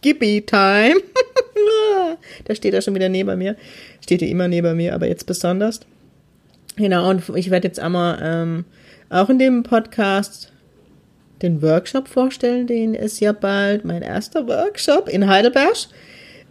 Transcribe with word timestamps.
Gibi 0.00 0.42
Time. 0.42 1.00
da 2.44 2.54
steht 2.54 2.74
er 2.74 2.82
schon 2.82 2.94
wieder 2.94 3.08
neben 3.08 3.38
mir. 3.38 3.56
Steht 4.00 4.22
ja 4.22 4.28
immer 4.28 4.48
neben 4.48 4.76
mir, 4.76 4.94
aber 4.94 5.06
jetzt 5.06 5.26
besonders. 5.26 5.80
Genau, 6.76 7.10
und 7.10 7.28
ich 7.34 7.50
werde 7.50 7.68
jetzt 7.68 7.80
einmal 7.80 8.18
ähm, 8.22 8.64
auch 9.10 9.28
in 9.28 9.38
dem 9.38 9.62
Podcast 9.62 10.52
den 11.42 11.62
Workshop 11.62 12.08
vorstellen, 12.08 12.66
den 12.66 12.94
ist 12.94 13.20
ja 13.20 13.32
bald 13.32 13.84
mein 13.84 14.02
erster 14.02 14.46
Workshop 14.46 15.08
in 15.08 15.28
Heidelberg. 15.28 15.76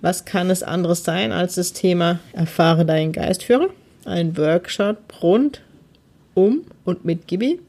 Was 0.02 0.25
kann 0.25 0.50
es 0.50 0.63
anderes 0.63 1.03
sein 1.03 1.31
als 1.31 1.55
das 1.55 1.73
Thema 1.73 2.20
Erfahre 2.34 2.86
deinen 2.86 3.11
Geistführer? 3.11 3.70
Ein 4.05 4.38
Workshop 4.38 4.97
rund 5.22 5.61
um 6.34 6.61
und 6.86 7.05
mit 7.05 7.27
Gibi. 7.27 7.59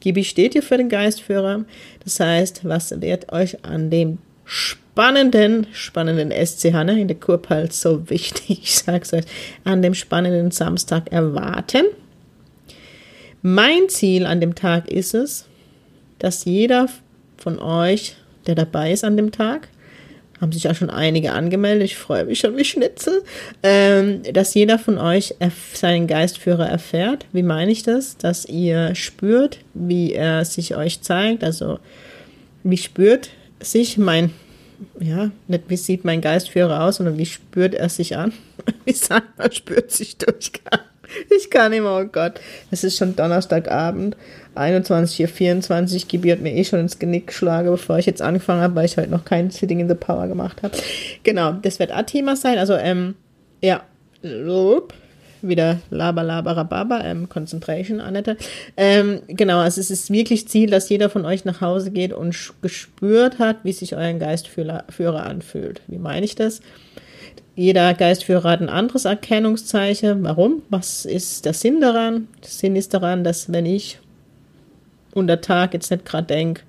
Gibi 0.00 0.24
steht 0.24 0.54
hier 0.54 0.62
für 0.62 0.78
den 0.78 0.88
Geistführer. 0.88 1.64
Das 2.02 2.18
heißt, 2.18 2.64
was 2.64 3.00
wird 3.00 3.32
euch 3.32 3.64
an 3.64 3.90
dem 3.90 4.18
spannenden, 4.50 5.68
spannenden 5.72 6.32
SCH, 6.32 6.84
ne, 6.84 7.00
in 7.00 7.06
der 7.06 7.16
Kurpals 7.16 7.80
so 7.80 8.10
wichtig, 8.10 8.50
ich 8.64 8.74
sag's 8.74 9.14
euch, 9.14 9.24
an 9.62 9.80
dem 9.80 9.94
spannenden 9.94 10.50
Samstag 10.50 11.12
erwarten? 11.12 11.84
Mein 13.42 13.88
Ziel 13.88 14.26
an 14.26 14.40
dem 14.40 14.56
Tag 14.56 14.90
ist 14.90 15.14
es, 15.14 15.46
dass 16.18 16.44
jeder 16.44 16.88
von 17.36 17.60
euch, 17.60 18.16
der 18.48 18.56
dabei 18.56 18.92
ist 18.92 19.04
an 19.04 19.16
dem 19.16 19.30
Tag, 19.30 19.68
haben 20.40 20.50
sich 20.50 20.64
ja 20.64 20.74
schon 20.74 20.90
einige 20.90 21.32
angemeldet, 21.32 21.84
ich 21.84 21.96
freue 21.96 22.24
mich 22.24 22.40
schon 22.40 22.56
wie 22.56 22.64
Schnitzel, 22.64 23.22
ähm, 23.62 24.22
dass 24.32 24.54
jeder 24.54 24.80
von 24.80 24.98
euch 24.98 25.34
seinen 25.74 26.08
Geistführer 26.08 26.68
erfährt. 26.68 27.26
Wie 27.32 27.44
meine 27.44 27.70
ich 27.70 27.84
das? 27.84 28.16
Dass 28.16 28.46
ihr 28.46 28.96
spürt, 28.96 29.58
wie 29.74 30.12
er 30.12 30.44
sich 30.44 30.74
euch 30.74 31.02
zeigt, 31.02 31.44
also 31.44 31.78
wie 32.64 32.78
spürt 32.78 33.30
sich 33.60 33.98
mein, 33.98 34.32
ja, 34.98 35.30
nicht 35.48 35.64
wie 35.68 35.76
sieht 35.76 36.04
mein 36.04 36.20
Geistführer 36.20 36.84
aus, 36.84 36.96
sondern 36.96 37.18
wie 37.18 37.26
spürt 37.26 37.74
er 37.74 37.88
sich 37.88 38.16
an? 38.16 38.32
Wie 38.84 38.92
sagt 38.92 39.38
man, 39.38 39.50
spürt 39.52 39.90
sich 39.90 40.18
durch? 40.18 40.52
Ich 41.36 41.50
kann 41.50 41.72
immer, 41.72 41.98
oh 41.98 42.04
Gott, 42.04 42.40
es 42.70 42.84
ist 42.84 42.96
schon 42.96 43.16
Donnerstagabend, 43.16 44.16
21.24 44.54 46.08
Gebiert 46.08 46.40
mir 46.40 46.54
eh 46.54 46.64
schon 46.64 46.80
ins 46.80 46.98
Genick 46.98 47.28
geschlagen, 47.28 47.70
bevor 47.70 47.98
ich 47.98 48.06
jetzt 48.06 48.22
angefangen 48.22 48.60
habe, 48.60 48.74
weil 48.74 48.84
ich 48.84 48.96
halt 48.96 49.10
noch 49.10 49.24
kein 49.24 49.50
Sitting 49.50 49.80
in 49.80 49.88
the 49.88 49.94
Power 49.94 50.28
gemacht 50.28 50.62
habe. 50.62 50.76
Genau, 51.22 51.52
das 51.52 51.78
wird 51.78 51.92
auch 51.92 52.02
Thema 52.02 52.36
sein. 52.36 52.58
Also, 52.58 52.74
ähm, 52.74 53.14
ja, 53.62 53.82
wieder 55.42 55.80
Laber, 55.90 56.22
Laber, 56.22 56.56
Rababa, 56.56 57.02
ähm, 57.04 57.28
Concentration, 57.28 58.00
Annette. 58.00 58.36
Ähm, 58.76 59.20
genau, 59.28 59.58
also 59.58 59.80
es 59.80 59.90
ist 59.90 60.10
wirklich 60.10 60.48
Ziel, 60.48 60.70
dass 60.70 60.88
jeder 60.88 61.10
von 61.10 61.24
euch 61.24 61.44
nach 61.44 61.60
Hause 61.60 61.90
geht 61.90 62.12
und 62.12 62.36
gespürt 62.62 63.38
hat, 63.38 63.58
wie 63.62 63.72
sich 63.72 63.96
euer 63.96 64.12
Geistführer 64.14 65.26
anfühlt. 65.26 65.82
Wie 65.86 65.98
meine 65.98 66.24
ich 66.24 66.34
das? 66.34 66.60
Jeder 67.56 67.92
Geistführer 67.94 68.50
hat 68.50 68.60
ein 68.60 68.68
anderes 68.68 69.04
Erkennungszeichen. 69.04 70.22
Warum? 70.24 70.62
Was 70.70 71.04
ist 71.04 71.44
der 71.44 71.52
Sinn 71.52 71.80
daran? 71.80 72.28
Der 72.42 72.50
Sinn 72.50 72.76
ist 72.76 72.94
daran, 72.94 73.24
dass 73.24 73.52
wenn 73.52 73.66
ich 73.66 73.98
unter 75.12 75.40
Tag 75.40 75.74
jetzt 75.74 75.90
nicht 75.90 76.04
gerade 76.04 76.26
denke, 76.26 76.62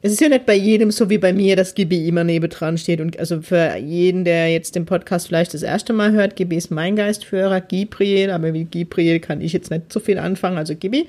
es 0.00 0.12
ist 0.12 0.20
ja 0.20 0.28
nicht 0.28 0.46
bei 0.46 0.54
jedem 0.54 0.92
so 0.92 1.10
wie 1.10 1.18
bei 1.18 1.32
mir, 1.32 1.56
dass 1.56 1.74
Gibi 1.74 2.06
immer 2.06 2.22
neben 2.22 2.48
dran 2.48 2.78
steht. 2.78 3.00
Und 3.00 3.18
also 3.18 3.42
für 3.42 3.76
jeden, 3.76 4.24
der 4.24 4.52
jetzt 4.52 4.76
den 4.76 4.86
Podcast 4.86 5.26
vielleicht 5.26 5.54
das 5.54 5.64
erste 5.64 5.92
Mal 5.92 6.12
hört, 6.12 6.36
Gibi 6.36 6.56
ist 6.56 6.70
mein 6.70 6.94
Geistführer, 6.94 7.60
Gibriel, 7.60 8.30
aber 8.30 8.54
wie 8.54 8.64
Gibriel 8.64 9.18
kann 9.18 9.40
ich 9.40 9.52
jetzt 9.52 9.70
nicht 9.70 9.92
so 9.92 9.98
viel 9.98 10.18
anfangen, 10.18 10.56
also 10.56 10.76
Gibi. 10.76 11.08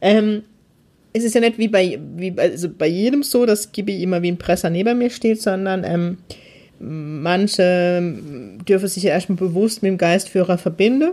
Ähm, 0.00 0.42
es 1.12 1.22
ist 1.22 1.36
ja 1.36 1.40
nicht 1.40 1.58
wie 1.58 1.68
bei, 1.68 1.98
wie, 2.16 2.34
also 2.36 2.68
bei 2.68 2.88
jedem 2.88 3.22
so, 3.22 3.46
dass 3.46 3.70
Gibi 3.70 4.02
immer 4.02 4.20
wie 4.22 4.32
ein 4.32 4.36
Presser 4.36 4.68
neben 4.68 4.98
mir 4.98 5.10
steht, 5.10 5.40
sondern 5.40 5.84
ähm, 5.84 6.18
manche 6.80 8.02
dürfen 8.68 8.88
sich 8.88 9.04
ja 9.04 9.10
erstmal 9.10 9.38
bewusst 9.38 9.84
mit 9.84 9.90
dem 9.90 9.98
Geistführer 9.98 10.58
verbinden. 10.58 11.12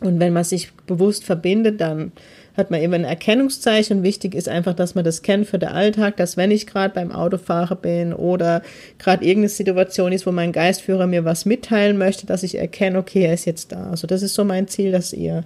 Und 0.00 0.20
wenn 0.20 0.34
man 0.34 0.44
sich 0.44 0.72
bewusst 0.86 1.24
verbindet, 1.24 1.80
dann 1.80 2.12
hat 2.56 2.70
man 2.70 2.80
eben 2.82 2.92
ein 2.92 3.04
Erkennungszeichen. 3.04 4.02
Wichtig 4.02 4.34
ist 4.34 4.48
einfach, 4.48 4.74
dass 4.74 4.94
man 4.94 5.04
das 5.04 5.22
kennt 5.22 5.46
für 5.46 5.58
den 5.58 5.70
Alltag, 5.70 6.16
dass 6.16 6.36
wenn 6.36 6.50
ich 6.50 6.66
gerade 6.66 6.94
beim 6.94 7.12
Autofahren 7.12 7.78
bin 7.78 8.12
oder 8.12 8.62
gerade 8.98 9.24
irgendeine 9.24 9.48
Situation 9.48 10.12
ist, 10.12 10.26
wo 10.26 10.32
mein 10.32 10.52
Geistführer 10.52 11.06
mir 11.06 11.24
was 11.24 11.46
mitteilen 11.46 11.96
möchte, 11.96 12.26
dass 12.26 12.42
ich 12.42 12.58
erkenne, 12.58 12.98
okay, 12.98 13.24
er 13.24 13.34
ist 13.34 13.46
jetzt 13.46 13.72
da. 13.72 13.90
Also 13.90 14.06
das 14.06 14.22
ist 14.22 14.34
so 14.34 14.44
mein 14.44 14.68
Ziel, 14.68 14.92
dass 14.92 15.12
ihr 15.12 15.44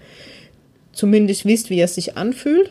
zumindest 0.93 1.45
wisst, 1.45 1.71
wie 1.71 1.78
er 1.78 1.89
sich 1.89 2.16
anfühlt. 2.16 2.71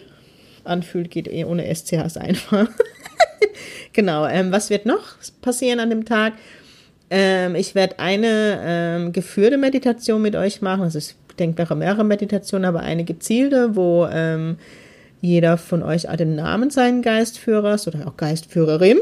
Anfühlt 0.65 1.11
geht 1.11 1.27
eh 1.27 1.45
ohne 1.45 1.73
SCHs 1.73 2.17
einfach. 2.17 2.67
genau. 3.93 4.25
Ähm, 4.25 4.51
was 4.51 4.69
wird 4.69 4.85
noch 4.85 5.15
passieren 5.41 5.79
an 5.79 5.91
dem 5.91 6.05
Tag? 6.05 6.33
Ähm, 7.09 7.55
ich 7.55 7.75
werde 7.75 7.99
eine 7.99 8.59
ähm, 8.63 9.13
geführte 9.13 9.57
Meditation 9.57 10.21
mit 10.21 10.35
euch 10.35 10.61
machen. 10.61 10.81
Also 10.81 10.97
es 10.97 11.15
denkbare 11.39 11.75
mehrere 11.75 12.03
Meditationen, 12.03 12.65
aber 12.65 12.81
eine 12.81 13.03
gezielte, 13.03 13.75
wo 13.75 14.07
ähm, 14.11 14.57
jeder 15.21 15.57
von 15.57 15.83
euch 15.83 16.03
den 16.03 16.35
Namen 16.35 16.69
seinen 16.69 17.01
Geistführers 17.01 17.87
oder 17.87 18.07
auch 18.07 18.17
Geistführerin, 18.17 18.99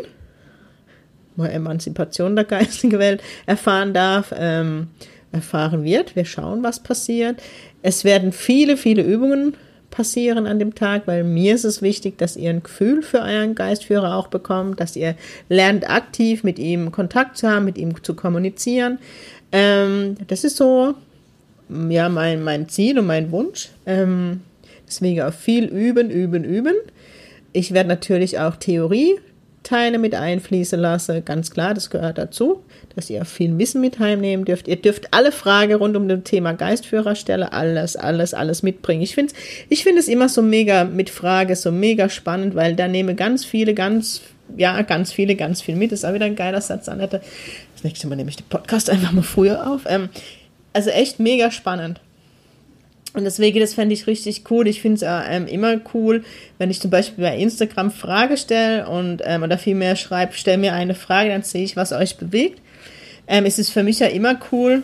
mal 1.35 1.49
Emanzipation 1.49 2.35
der 2.35 2.45
geistigen 2.45 2.99
Welt, 2.99 3.21
erfahren 3.45 3.93
darf, 3.93 4.33
ähm, 4.37 4.87
erfahren 5.31 5.83
wird. 5.83 6.15
Wir 6.15 6.25
schauen, 6.25 6.63
was 6.63 6.81
passiert. 6.81 7.41
Es 7.81 8.03
werden 8.03 8.31
viele, 8.31 8.77
viele 8.77 9.01
Übungen 9.01 9.55
passieren 9.93 10.47
an 10.47 10.57
dem 10.57 10.73
Tag, 10.73 11.03
weil 11.05 11.23
mir 11.23 11.53
ist 11.53 11.65
es 11.65 11.81
wichtig, 11.81 12.17
dass 12.17 12.35
ihr 12.35 12.49
ein 12.49 12.63
Gefühl 12.63 13.03
für 13.03 13.19
euren 13.21 13.53
Geistführer 13.53 14.15
auch 14.15 14.27
bekommt, 14.27 14.79
dass 14.79 14.95
ihr 14.95 15.15
lernt 15.49 15.87
aktiv 15.89 16.43
mit 16.43 16.57
ihm 16.57 16.91
Kontakt 16.91 17.37
zu 17.37 17.47
haben, 17.47 17.65
mit 17.65 17.77
ihm 17.77 18.01
zu 18.03 18.15
kommunizieren. 18.15 18.97
Ähm, 19.51 20.15
das 20.27 20.43
ist 20.43 20.57
so 20.57 20.95
ja, 21.69 22.09
mein, 22.09 22.43
mein 22.43 22.69
Ziel 22.69 22.99
und 22.99 23.07
mein 23.07 23.31
Wunsch. 23.31 23.69
Ähm, 23.85 24.41
deswegen 24.87 25.21
auch 25.21 25.33
viel 25.33 25.65
üben, 25.65 26.09
üben, 26.09 26.43
üben. 26.43 26.75
Ich 27.51 27.73
werde 27.73 27.89
natürlich 27.89 28.39
auch 28.39 28.55
Theorieteile 28.55 29.99
mit 29.99 30.15
einfließen 30.15 30.79
lassen. 30.79 31.23
Ganz 31.23 31.51
klar, 31.51 31.73
das 31.73 31.89
gehört 31.89 32.17
dazu, 32.17 32.63
dass 32.95 33.09
ihr 33.09 33.23
viel 33.25 33.57
Wissen 33.57 33.81
mit 33.81 33.99
heimnehmen 33.99 34.45
dürft. 34.45 34.67
Ihr 34.67 34.75
dürft 34.75 35.13
alle 35.13 35.31
Fragen 35.31 35.75
rund 35.75 35.95
um 35.95 36.07
das 36.07 36.23
Thema 36.23 36.53
Geistführerstelle, 36.53 37.53
alles, 37.53 37.95
alles, 37.95 38.33
alles 38.33 38.63
mitbringen. 38.63 39.01
Ich 39.01 39.15
finde 39.15 39.33
ich 39.69 39.83
finde 39.83 39.99
es 39.99 40.07
immer 40.07 40.29
so 40.29 40.41
mega 40.41 40.83
mit 40.83 41.09
Frage, 41.09 41.55
so 41.55 41.71
mega 41.71 42.09
spannend, 42.09 42.55
weil 42.55 42.75
da 42.75 42.87
nehmen 42.87 43.15
ganz 43.15 43.45
viele, 43.45 43.73
ganz, 43.73 44.21
ja, 44.57 44.81
ganz 44.81 45.11
viele, 45.11 45.35
ganz 45.35 45.61
viel 45.61 45.75
mit. 45.75 45.91
Das 45.91 45.99
ist 45.99 46.05
auch 46.05 46.13
wieder 46.13 46.25
ein 46.25 46.35
geiler 46.35 46.61
Satz, 46.61 46.89
Annette. 46.89 47.21
Das 47.73 47.83
nächste 47.83 48.07
Mal 48.07 48.15
nehme 48.15 48.29
ich 48.29 48.37
den 48.37 48.47
Podcast 48.49 48.89
einfach 48.89 49.11
mal 49.11 49.21
früher 49.21 49.71
auf. 49.71 49.83
Ähm, 49.87 50.09
also 50.73 50.89
echt 50.89 51.19
mega 51.19 51.51
spannend. 51.51 52.01
Und 53.13 53.25
deswegen, 53.25 53.59
das 53.59 53.75
fände 53.75 53.93
ich 53.93 54.07
richtig 54.07 54.49
cool. 54.49 54.67
Ich 54.67 54.81
finde 54.81 54.95
es 54.95 55.01
äh, 55.03 55.35
ähm, 55.35 55.45
immer 55.45 55.79
cool, 55.93 56.23
wenn 56.57 56.71
ich 56.71 56.81
zum 56.81 56.89
Beispiel 56.89 57.23
bei 57.23 57.37
Instagram 57.37 57.91
Frage 57.91 58.37
stelle 58.37 58.87
und 58.87 59.21
ähm, 59.23 59.43
oder 59.43 59.59
vielmehr 59.59 59.95
schreibe, 59.95 60.33
stell 60.33 60.57
mir 60.57 60.73
eine 60.73 60.95
Frage, 60.95 61.29
dann 61.29 61.43
sehe 61.43 61.63
ich, 61.63 61.75
was 61.75 61.91
euch 61.91 62.17
bewegt. 62.17 62.59
Ähm, 63.27 63.45
es 63.45 63.59
ist 63.59 63.69
für 63.69 63.83
mich 63.83 63.99
ja 63.99 64.07
immer 64.07 64.39
cool, 64.51 64.81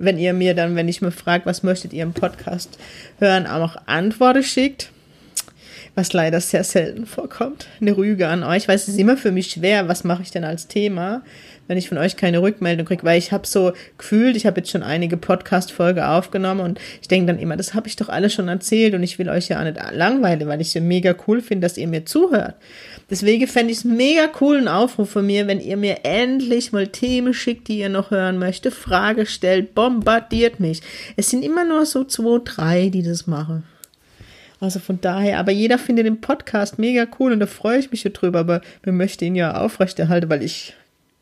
wenn 0.00 0.18
ihr 0.18 0.32
mir 0.32 0.54
dann, 0.54 0.74
wenn 0.74 0.88
ich 0.88 1.00
mir 1.00 1.12
frage, 1.12 1.46
was 1.46 1.62
möchtet 1.62 1.92
ihr 1.92 2.02
im 2.02 2.12
Podcast 2.12 2.76
hören, 3.20 3.46
auch 3.46 3.76
Antworten 3.86 4.42
schickt. 4.42 4.90
Was 5.94 6.12
leider 6.12 6.40
sehr 6.40 6.62
selten 6.62 7.04
vorkommt. 7.04 7.66
Eine 7.80 7.96
Rüge 7.96 8.28
an 8.28 8.44
euch, 8.44 8.68
weil 8.68 8.76
es 8.76 8.86
ist 8.86 8.98
immer 8.98 9.16
für 9.16 9.32
mich 9.32 9.50
schwer, 9.50 9.88
was 9.88 10.04
mache 10.04 10.22
ich 10.22 10.30
denn 10.30 10.44
als 10.44 10.68
Thema? 10.68 11.22
Wenn 11.70 11.78
ich 11.78 11.88
von 11.88 11.98
euch 11.98 12.16
keine 12.16 12.42
Rückmeldung 12.42 12.84
kriege, 12.84 13.04
weil 13.04 13.16
ich 13.16 13.30
habe 13.30 13.46
so 13.46 13.72
gefühlt, 13.96 14.34
ich 14.34 14.44
habe 14.44 14.58
jetzt 14.58 14.70
schon 14.70 14.82
einige 14.82 15.16
Podcast-Folge 15.16 16.08
aufgenommen 16.08 16.62
und 16.62 16.80
ich 17.00 17.06
denke 17.06 17.28
dann 17.28 17.38
immer, 17.40 17.56
das 17.56 17.74
habe 17.74 17.86
ich 17.86 17.94
doch 17.94 18.08
alles 18.08 18.34
schon 18.34 18.48
erzählt 18.48 18.92
und 18.92 19.04
ich 19.04 19.20
will 19.20 19.28
euch 19.28 19.46
ja 19.46 19.60
auch 19.60 19.64
nicht 19.64 19.78
langweilen, 19.92 20.48
weil 20.48 20.60
ich 20.60 20.66
es 20.66 20.74
ja 20.74 20.80
mega 20.80 21.14
cool 21.28 21.40
finde, 21.40 21.68
dass 21.68 21.78
ihr 21.78 21.86
mir 21.86 22.04
zuhört. 22.04 22.56
Deswegen 23.08 23.46
fände 23.46 23.70
ich 23.70 23.78
es 23.78 23.84
mega 23.84 24.28
cool, 24.40 24.56
einen 24.56 24.66
Aufruf 24.66 25.10
von 25.10 25.24
mir, 25.24 25.46
wenn 25.46 25.60
ihr 25.60 25.76
mir 25.76 25.98
endlich 26.02 26.72
mal 26.72 26.88
Themen 26.88 27.34
schickt, 27.34 27.68
die 27.68 27.78
ihr 27.78 27.88
noch 27.88 28.10
hören 28.10 28.38
möchtet, 28.38 28.74
Frage 28.74 29.24
stellt, 29.24 29.72
bombardiert 29.72 30.58
mich. 30.58 30.82
Es 31.16 31.30
sind 31.30 31.44
immer 31.44 31.64
nur 31.64 31.86
so 31.86 32.02
zwei, 32.02 32.40
drei, 32.44 32.88
die 32.88 33.04
das 33.04 33.28
machen. 33.28 33.62
Also 34.58 34.80
von 34.80 35.00
daher, 35.00 35.38
aber 35.38 35.52
jeder 35.52 35.78
findet 35.78 36.06
den 36.06 36.20
Podcast 36.20 36.80
mega 36.80 37.06
cool 37.20 37.30
und 37.30 37.38
da 37.38 37.46
freue 37.46 37.78
ich 37.78 37.92
mich 37.92 38.02
drüber, 38.02 38.40
aber 38.40 38.60
wir 38.82 38.92
möchten 38.92 39.22
ihn 39.22 39.36
ja 39.36 39.54
aufrechterhalten, 39.54 40.28
weil 40.28 40.42
ich 40.42 40.74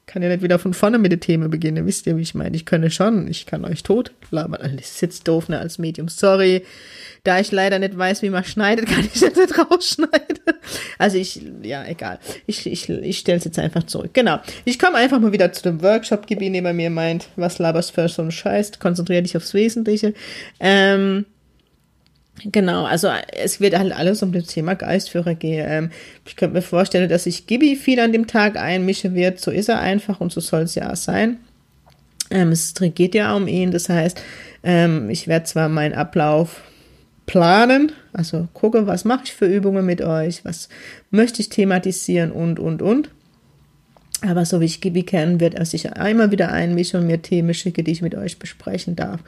kann 0.08 0.22
ja 0.22 0.28
nicht 0.28 0.42
wieder 0.42 0.58
von 0.58 0.74
vorne 0.74 0.98
mit 0.98 1.12
den 1.12 1.20
Themen 1.20 1.50
beginnen. 1.50 1.86
Wisst 1.86 2.06
ihr, 2.06 2.16
wie 2.16 2.22
ich 2.22 2.34
meine? 2.34 2.56
Ich 2.56 2.64
könne 2.64 2.90
schon, 2.90 3.28
ich 3.28 3.46
kann 3.46 3.64
euch 3.64 3.82
tot 3.84 4.12
labern. 4.30 4.76
Das 4.76 4.90
ist 4.90 5.02
jetzt 5.02 5.28
doof, 5.28 5.48
ne, 5.48 5.58
als 5.60 5.78
Medium. 5.78 6.08
Sorry. 6.08 6.64
Da 7.24 7.38
ich 7.38 7.52
leider 7.52 7.78
nicht 7.78 7.96
weiß, 7.96 8.22
wie 8.22 8.30
man 8.30 8.42
schneidet, 8.42 8.86
kann 8.88 9.00
ich 9.00 9.20
das 9.20 9.36
nicht 9.36 9.58
rausschneiden. 9.58 10.40
Also 10.98 11.18
ich, 11.18 11.42
ja, 11.62 11.84
egal. 11.84 12.18
Ich, 12.46 12.66
ich, 12.66 12.88
ich 12.88 13.18
stelle 13.18 13.38
es 13.38 13.44
jetzt 13.44 13.58
einfach 13.58 13.84
zurück. 13.84 14.10
Genau. 14.14 14.40
Ich 14.64 14.78
komme 14.78 14.96
einfach 14.96 15.20
mal 15.20 15.32
wieder 15.32 15.52
zu 15.52 15.62
dem 15.62 15.82
Workshop, 15.82 16.26
Gibi 16.26 16.48
neben 16.48 16.74
mir 16.74 16.90
meint, 16.90 17.28
was 17.36 17.58
laberst 17.58 17.92
für 17.92 18.08
so 18.08 18.22
ein 18.22 18.30
Scheiß, 18.30 18.78
konzentriere 18.78 19.22
dich 19.22 19.36
aufs 19.36 19.52
Wesentliche. 19.52 20.14
Ähm, 20.58 21.26
Genau, 22.44 22.84
also 22.84 23.08
es 23.36 23.60
wird 23.60 23.76
halt 23.76 23.92
alles 23.92 24.22
um 24.22 24.32
das 24.32 24.46
Thema 24.46 24.74
Geistführer 24.74 25.34
gehen. 25.34 25.66
Ähm, 25.68 25.90
ich 26.24 26.36
könnte 26.36 26.54
mir 26.54 26.62
vorstellen, 26.62 27.08
dass 27.08 27.24
sich 27.24 27.46
Gibi 27.46 27.76
viel 27.76 28.00
an 28.00 28.12
dem 28.12 28.26
Tag 28.26 28.56
einmischen 28.56 29.14
wird. 29.14 29.40
So 29.40 29.50
ist 29.50 29.68
er 29.68 29.80
einfach 29.80 30.20
und 30.20 30.32
so 30.32 30.40
soll 30.40 30.62
es 30.62 30.74
ja 30.74 30.92
auch 30.92 30.96
sein. 30.96 31.38
Ähm, 32.30 32.52
es 32.52 32.74
geht 32.94 33.14
ja 33.14 33.34
um 33.34 33.48
ihn, 33.48 33.70
das 33.70 33.88
heißt, 33.88 34.20
ähm, 34.62 35.08
ich 35.10 35.28
werde 35.28 35.46
zwar 35.46 35.68
meinen 35.68 35.94
Ablauf 35.94 36.62
planen, 37.26 37.92
also 38.12 38.48
gucke, 38.54 38.86
was 38.86 39.04
mache 39.04 39.24
ich 39.24 39.32
für 39.32 39.46
Übungen 39.46 39.84
mit 39.84 40.02
euch, 40.02 40.44
was 40.44 40.68
möchte 41.10 41.40
ich 41.40 41.48
thematisieren 41.48 42.32
und, 42.32 42.58
und, 42.58 42.82
und. 42.82 43.10
Aber 44.22 44.44
so 44.44 44.60
wie 44.60 44.64
ich 44.66 44.80
Gibi 44.80 45.04
kenne, 45.04 45.40
wird 45.40 45.54
er 45.54 45.64
sich 45.64 45.92
einmal 45.92 46.30
wieder 46.30 46.50
einmischen 46.50 47.00
und 47.00 47.06
mir 47.06 47.22
Themen 47.22 47.54
schicke, 47.54 47.84
die 47.84 47.92
ich 47.92 48.02
mit 48.02 48.14
euch 48.14 48.38
besprechen 48.38 48.96
darf 48.96 49.20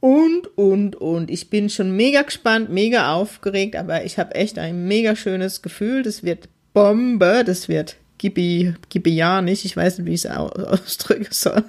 und, 0.00 0.46
und, 0.56 0.96
und. 0.96 1.30
Ich 1.30 1.50
bin 1.50 1.70
schon 1.70 1.96
mega 1.96 2.22
gespannt, 2.22 2.70
mega 2.70 3.14
aufgeregt, 3.14 3.76
aber 3.76 4.04
ich 4.04 4.18
habe 4.18 4.34
echt 4.34 4.58
ein 4.58 4.86
mega 4.86 5.16
schönes 5.16 5.62
Gefühl. 5.62 6.02
Das 6.02 6.22
wird 6.22 6.48
Bombe, 6.72 7.42
das 7.44 7.68
wird 7.68 7.96
Gibi, 8.18 8.74
Gibianisch. 8.88 9.64
Ich 9.64 9.76
weiß 9.76 9.98
nicht, 9.98 10.06
wie 10.06 10.14
ich 10.14 10.24
es 10.24 10.30
ausdrücken 10.30 11.28
soll. 11.30 11.64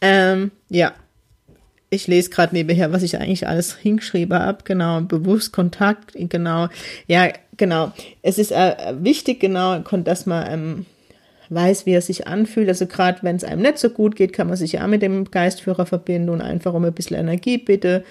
Ähm, 0.00 0.50
ja, 0.70 0.94
ich 1.90 2.06
lese 2.06 2.30
gerade 2.30 2.54
nebenher, 2.54 2.92
was 2.92 3.02
ich 3.02 3.18
eigentlich 3.18 3.46
alles 3.46 3.76
hingeschrieben 3.76 4.38
habe. 4.38 4.64
Genau, 4.64 5.00
bewusst 5.02 5.52
Kontakt, 5.52 6.12
genau. 6.14 6.68
Ja, 7.06 7.28
genau. 7.56 7.92
Es 8.22 8.38
ist 8.38 8.52
äh, 8.52 8.94
wichtig, 9.00 9.40
genau, 9.40 9.78
dass 9.78 10.26
man 10.26 10.50
ähm, 10.50 10.86
weiß, 11.50 11.86
wie 11.86 11.92
er 11.92 12.00
sich 12.00 12.26
anfühlt. 12.26 12.68
Also 12.68 12.86
gerade 12.86 13.18
wenn 13.22 13.36
es 13.36 13.44
einem 13.44 13.62
nicht 13.62 13.78
so 13.78 13.90
gut 13.90 14.16
geht, 14.16 14.32
kann 14.32 14.48
man 14.48 14.56
sich 14.56 14.72
ja 14.72 14.84
auch 14.84 14.88
mit 14.88 15.02
dem 15.02 15.30
Geistführer 15.30 15.86
verbinden 15.86 16.30
und 16.30 16.40
einfach 16.40 16.74
um 16.74 16.84
ein 16.84 16.92
bisschen 16.92 17.18
Energie 17.18 17.58
bitte. 17.58 18.04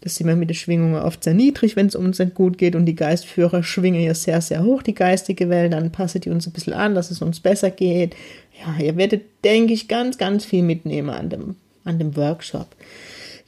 Das 0.00 0.14
sind 0.14 0.28
wir 0.28 0.36
mit 0.36 0.48
den 0.48 0.54
Schwingungen 0.54 1.02
oft 1.02 1.24
sehr 1.24 1.34
niedrig, 1.34 1.74
wenn 1.74 1.86
es 1.86 1.96
uns 1.96 2.18
nicht 2.18 2.34
gut 2.34 2.56
geht 2.56 2.76
und 2.76 2.86
die 2.86 2.94
Geistführer 2.94 3.64
schwingen 3.64 4.02
ja 4.02 4.14
sehr, 4.14 4.40
sehr 4.40 4.62
hoch, 4.62 4.82
die 4.82 4.94
geistige 4.94 5.48
Welt, 5.48 5.72
dann 5.72 5.90
passet 5.90 6.24
die 6.24 6.30
uns 6.30 6.46
ein 6.46 6.52
bisschen 6.52 6.72
an, 6.72 6.94
dass 6.94 7.10
es 7.10 7.20
uns 7.20 7.40
besser 7.40 7.70
geht. 7.70 8.14
Ja, 8.60 8.84
ihr 8.84 8.96
werdet, 8.96 9.22
denke 9.44 9.72
ich, 9.72 9.88
ganz, 9.88 10.16
ganz 10.16 10.44
viel 10.44 10.62
mitnehmen 10.62 11.10
an 11.10 11.30
dem, 11.30 11.56
an 11.84 11.98
dem 11.98 12.16
Workshop. 12.16 12.68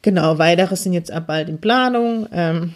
Genau, 0.03 0.39
weitere 0.39 0.77
sind 0.77 0.93
jetzt 0.93 1.13
ab 1.13 1.27
bald 1.27 1.49
in 1.49 1.59
Planung. 1.59 2.27
Ähm, 2.33 2.75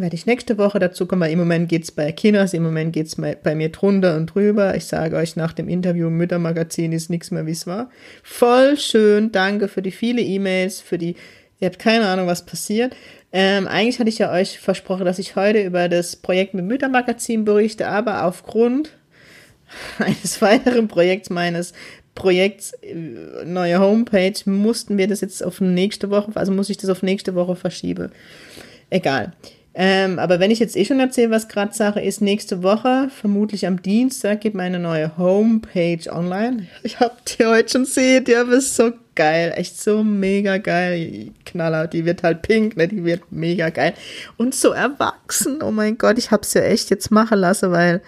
werde 0.00 0.14
ich 0.14 0.26
nächste 0.26 0.58
Woche 0.58 0.78
dazu 0.78 1.06
kommen, 1.06 1.22
weil 1.22 1.32
im 1.32 1.38
Moment 1.38 1.68
geht 1.68 1.84
es 1.84 1.92
bei 1.92 2.12
Kinos, 2.12 2.54
im 2.54 2.62
Moment 2.62 2.92
geht 2.92 3.06
es 3.06 3.16
bei 3.16 3.54
mir 3.54 3.70
drunter 3.70 4.16
und 4.16 4.34
drüber. 4.34 4.74
Ich 4.74 4.86
sage 4.86 5.16
euch 5.16 5.36
nach 5.36 5.52
dem 5.52 5.68
Interview 5.68 6.08
im 6.08 6.16
Müttermagazin 6.16 6.92
ist 6.92 7.10
nichts 7.10 7.30
mehr, 7.30 7.46
wie 7.46 7.52
es 7.52 7.66
war. 7.66 7.90
Voll 8.22 8.76
schön, 8.76 9.32
danke 9.32 9.68
für 9.68 9.82
die 9.82 9.90
viele 9.90 10.22
E-Mails, 10.22 10.80
für 10.80 10.98
die, 10.98 11.16
ihr 11.60 11.66
habt 11.66 11.78
keine 11.78 12.06
Ahnung, 12.06 12.26
was 12.26 12.46
passiert. 12.46 12.96
Ähm, 13.32 13.68
eigentlich 13.68 13.98
hatte 14.00 14.08
ich 14.08 14.18
ja 14.18 14.32
euch 14.32 14.58
versprochen, 14.58 15.04
dass 15.04 15.18
ich 15.18 15.36
heute 15.36 15.62
über 15.62 15.88
das 15.88 16.16
Projekt 16.16 16.54
mit 16.54 16.64
Müttermagazin 16.64 17.44
berichte, 17.44 17.86
aber 17.86 18.24
aufgrund 18.24 18.90
eines 19.98 20.42
weiteren 20.42 20.88
Projekts 20.88 21.30
meines 21.30 21.72
Projekts 22.14 22.72
äh, 22.82 22.94
neue 23.44 23.78
Homepage 23.78 24.34
mussten 24.46 24.98
wir 24.98 25.08
das 25.08 25.20
jetzt 25.20 25.44
auf 25.44 25.60
nächste 25.60 26.10
Woche, 26.10 26.32
also 26.34 26.52
muss 26.52 26.70
ich 26.70 26.76
das 26.76 26.90
auf 26.90 27.02
nächste 27.02 27.34
Woche 27.34 27.56
verschieben. 27.56 28.10
Egal. 28.90 29.32
Ähm, 29.72 30.18
aber 30.18 30.40
wenn 30.40 30.50
ich 30.50 30.58
jetzt 30.58 30.76
eh 30.76 30.84
schon 30.84 30.98
erzähle, 30.98 31.30
was 31.30 31.46
gerade 31.46 31.72
Sache 31.72 32.00
ist, 32.00 32.20
nächste 32.20 32.62
Woche, 32.64 33.08
vermutlich 33.08 33.66
am 33.66 33.80
Dienstag, 33.80 34.40
geht 34.40 34.54
meine 34.54 34.80
neue 34.80 35.16
Homepage 35.16 36.00
online. 36.10 36.66
Ich 36.82 36.98
hab 36.98 37.24
die 37.26 37.44
heute 37.44 37.70
schon 37.70 37.84
sehen, 37.84 38.24
die 38.24 38.32
ist 38.32 38.74
so 38.74 38.92
geil, 39.14 39.52
echt 39.56 39.80
so 39.80 40.02
mega 40.02 40.58
geil. 40.58 41.28
Knaller, 41.44 41.86
die 41.86 42.04
wird 42.04 42.22
halt 42.24 42.42
pink, 42.42 42.76
ne, 42.76 42.88
die 42.88 43.04
wird 43.04 43.30
mega 43.30 43.70
geil. 43.70 43.94
Und 44.36 44.54
so 44.54 44.70
erwachsen, 44.70 45.62
oh 45.62 45.70
mein 45.70 45.98
Gott, 45.98 46.18
ich 46.18 46.32
hab's 46.32 46.54
ja 46.54 46.62
echt 46.62 46.90
jetzt 46.90 47.10
machen 47.12 47.38
lassen, 47.38 47.70
weil 47.70 48.02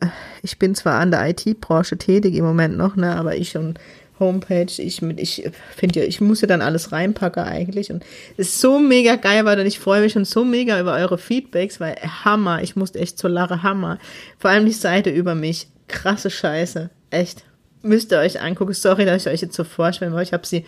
äh, 0.00 0.08
ich 0.42 0.58
bin 0.58 0.74
zwar 0.74 1.00
an 1.00 1.10
der 1.10 1.26
IT-Branche 1.28 1.96
tätig 1.96 2.34
im 2.34 2.44
Moment 2.44 2.76
noch, 2.76 2.96
ne, 2.96 3.16
aber 3.16 3.36
ich 3.36 3.56
und 3.56 3.78
Homepage. 4.20 4.70
Ich, 4.78 5.02
ich 5.02 5.50
finde 5.76 6.00
ja, 6.00 6.06
ich 6.06 6.20
muss 6.20 6.42
ja 6.42 6.46
dann 6.46 6.62
alles 6.62 6.92
reinpacken 6.92 7.42
eigentlich. 7.42 7.90
Und 7.90 8.04
es 8.36 8.48
ist 8.48 8.60
so 8.60 8.78
mega 8.78 9.16
geil, 9.16 9.44
weil 9.44 9.66
ich 9.66 9.80
freue 9.80 10.02
mich 10.02 10.12
schon 10.12 10.24
so 10.24 10.44
mega 10.44 10.78
über 10.78 10.94
eure 10.94 11.18
Feedbacks, 11.18 11.80
weil 11.80 11.96
Hammer, 12.24 12.62
ich 12.62 12.76
musste 12.76 13.00
echt 13.00 13.18
zur 13.18 13.30
Lache 13.30 13.62
Hammer. 13.62 13.98
Vor 14.38 14.50
allem 14.50 14.66
die 14.66 14.72
Seite 14.72 15.10
über 15.10 15.34
mich. 15.34 15.68
Krasse 15.88 16.30
Scheiße. 16.30 16.90
Echt. 17.10 17.44
Müsst 17.82 18.12
ihr 18.12 18.18
euch 18.18 18.40
angucken. 18.40 18.74
Sorry, 18.74 19.04
dass 19.04 19.26
ich 19.26 19.32
euch 19.32 19.40
jetzt 19.40 19.56
so 19.56 19.64
vorstellen 19.64 20.12
wollte. 20.12 20.24
Ich 20.24 20.32
habe 20.32 20.46
sie 20.46 20.64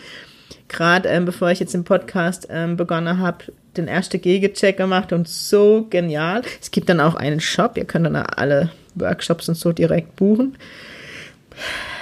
gerade, 0.69 1.09
ähm, 1.09 1.25
bevor 1.27 1.51
ich 1.51 1.61
jetzt 1.61 1.75
den 1.75 1.85
Podcast 1.85 2.49
ähm, 2.51 2.77
begonnen 2.77 3.19
habe, 3.19 3.45
den 3.77 3.87
ersten 3.87 4.21
Gegencheck 4.21 4.77
gemacht 4.77 5.13
und 5.13 5.29
so 5.29 5.87
genial. 5.89 6.43
Es 6.61 6.71
gibt 6.71 6.89
dann 6.89 7.01
auch 7.01 7.15
einen 7.15 7.41
Shop. 7.41 7.77
Ihr 7.77 7.85
könnt 7.85 8.07
dann 8.07 8.17
alle 8.17 8.71
Workshops 8.95 9.49
und 9.49 9.55
so 9.55 9.73
direkt 9.73 10.17
buchen 10.17 10.57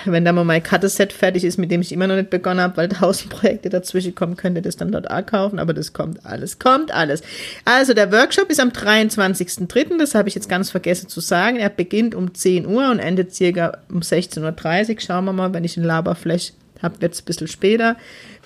wenn 0.05 0.25
da 0.25 0.32
mal 0.32 0.44
mein 0.44 0.62
Cut-Set 0.62 1.12
fertig 1.12 1.44
ist, 1.44 1.58
mit 1.58 1.70
dem 1.70 1.81
ich 1.81 1.93
immer 1.93 2.06
noch 2.06 2.17
nicht 2.17 2.31
begonnen 2.31 2.61
habe, 2.61 2.76
weil 2.76 2.88
tausend 2.88 3.31
Projekte 3.31 3.69
dazwischen 3.69 4.14
kommen, 4.14 4.37
könnt 4.37 4.56
ihr 4.56 4.62
das 4.62 4.76
dann 4.76 4.93
dort 4.93 5.11
auch 5.11 5.25
kaufen, 5.25 5.58
aber 5.58 5.75
das 5.75 5.93
kommt 5.93 6.25
alles, 6.25 6.58
kommt 6.58 6.93
alles. 6.93 7.23
Also 7.64 7.94
der 7.94 8.12
Workshop 8.12 8.50
ist 8.50 8.61
am 8.61 8.70
23.03., 8.70 9.99
das 9.99 10.14
habe 10.14 10.29
ich 10.29 10.35
jetzt 10.35 10.49
ganz 10.49 10.70
vergessen 10.70 11.08
zu 11.08 11.20
sagen. 11.20 11.56
Er 11.56 11.70
beginnt 11.70 12.14
um 12.14 12.35
10 12.35 12.67
Uhr 12.67 12.91
und 12.91 12.99
endet 12.99 13.35
circa 13.35 13.79
um 13.91 14.00
16.30 14.00 14.91
Uhr. 14.91 15.00
Schauen 15.00 15.25
wir 15.25 15.32
mal, 15.32 15.52
wenn 15.52 15.64
ich 15.64 15.76
ein 15.76 15.85
Laberflash 15.85 16.52
habe, 16.82 17.00
wird 17.00 17.14
es 17.14 17.23
ein 17.23 17.26
bisschen 17.26 17.49
später. 17.49 17.97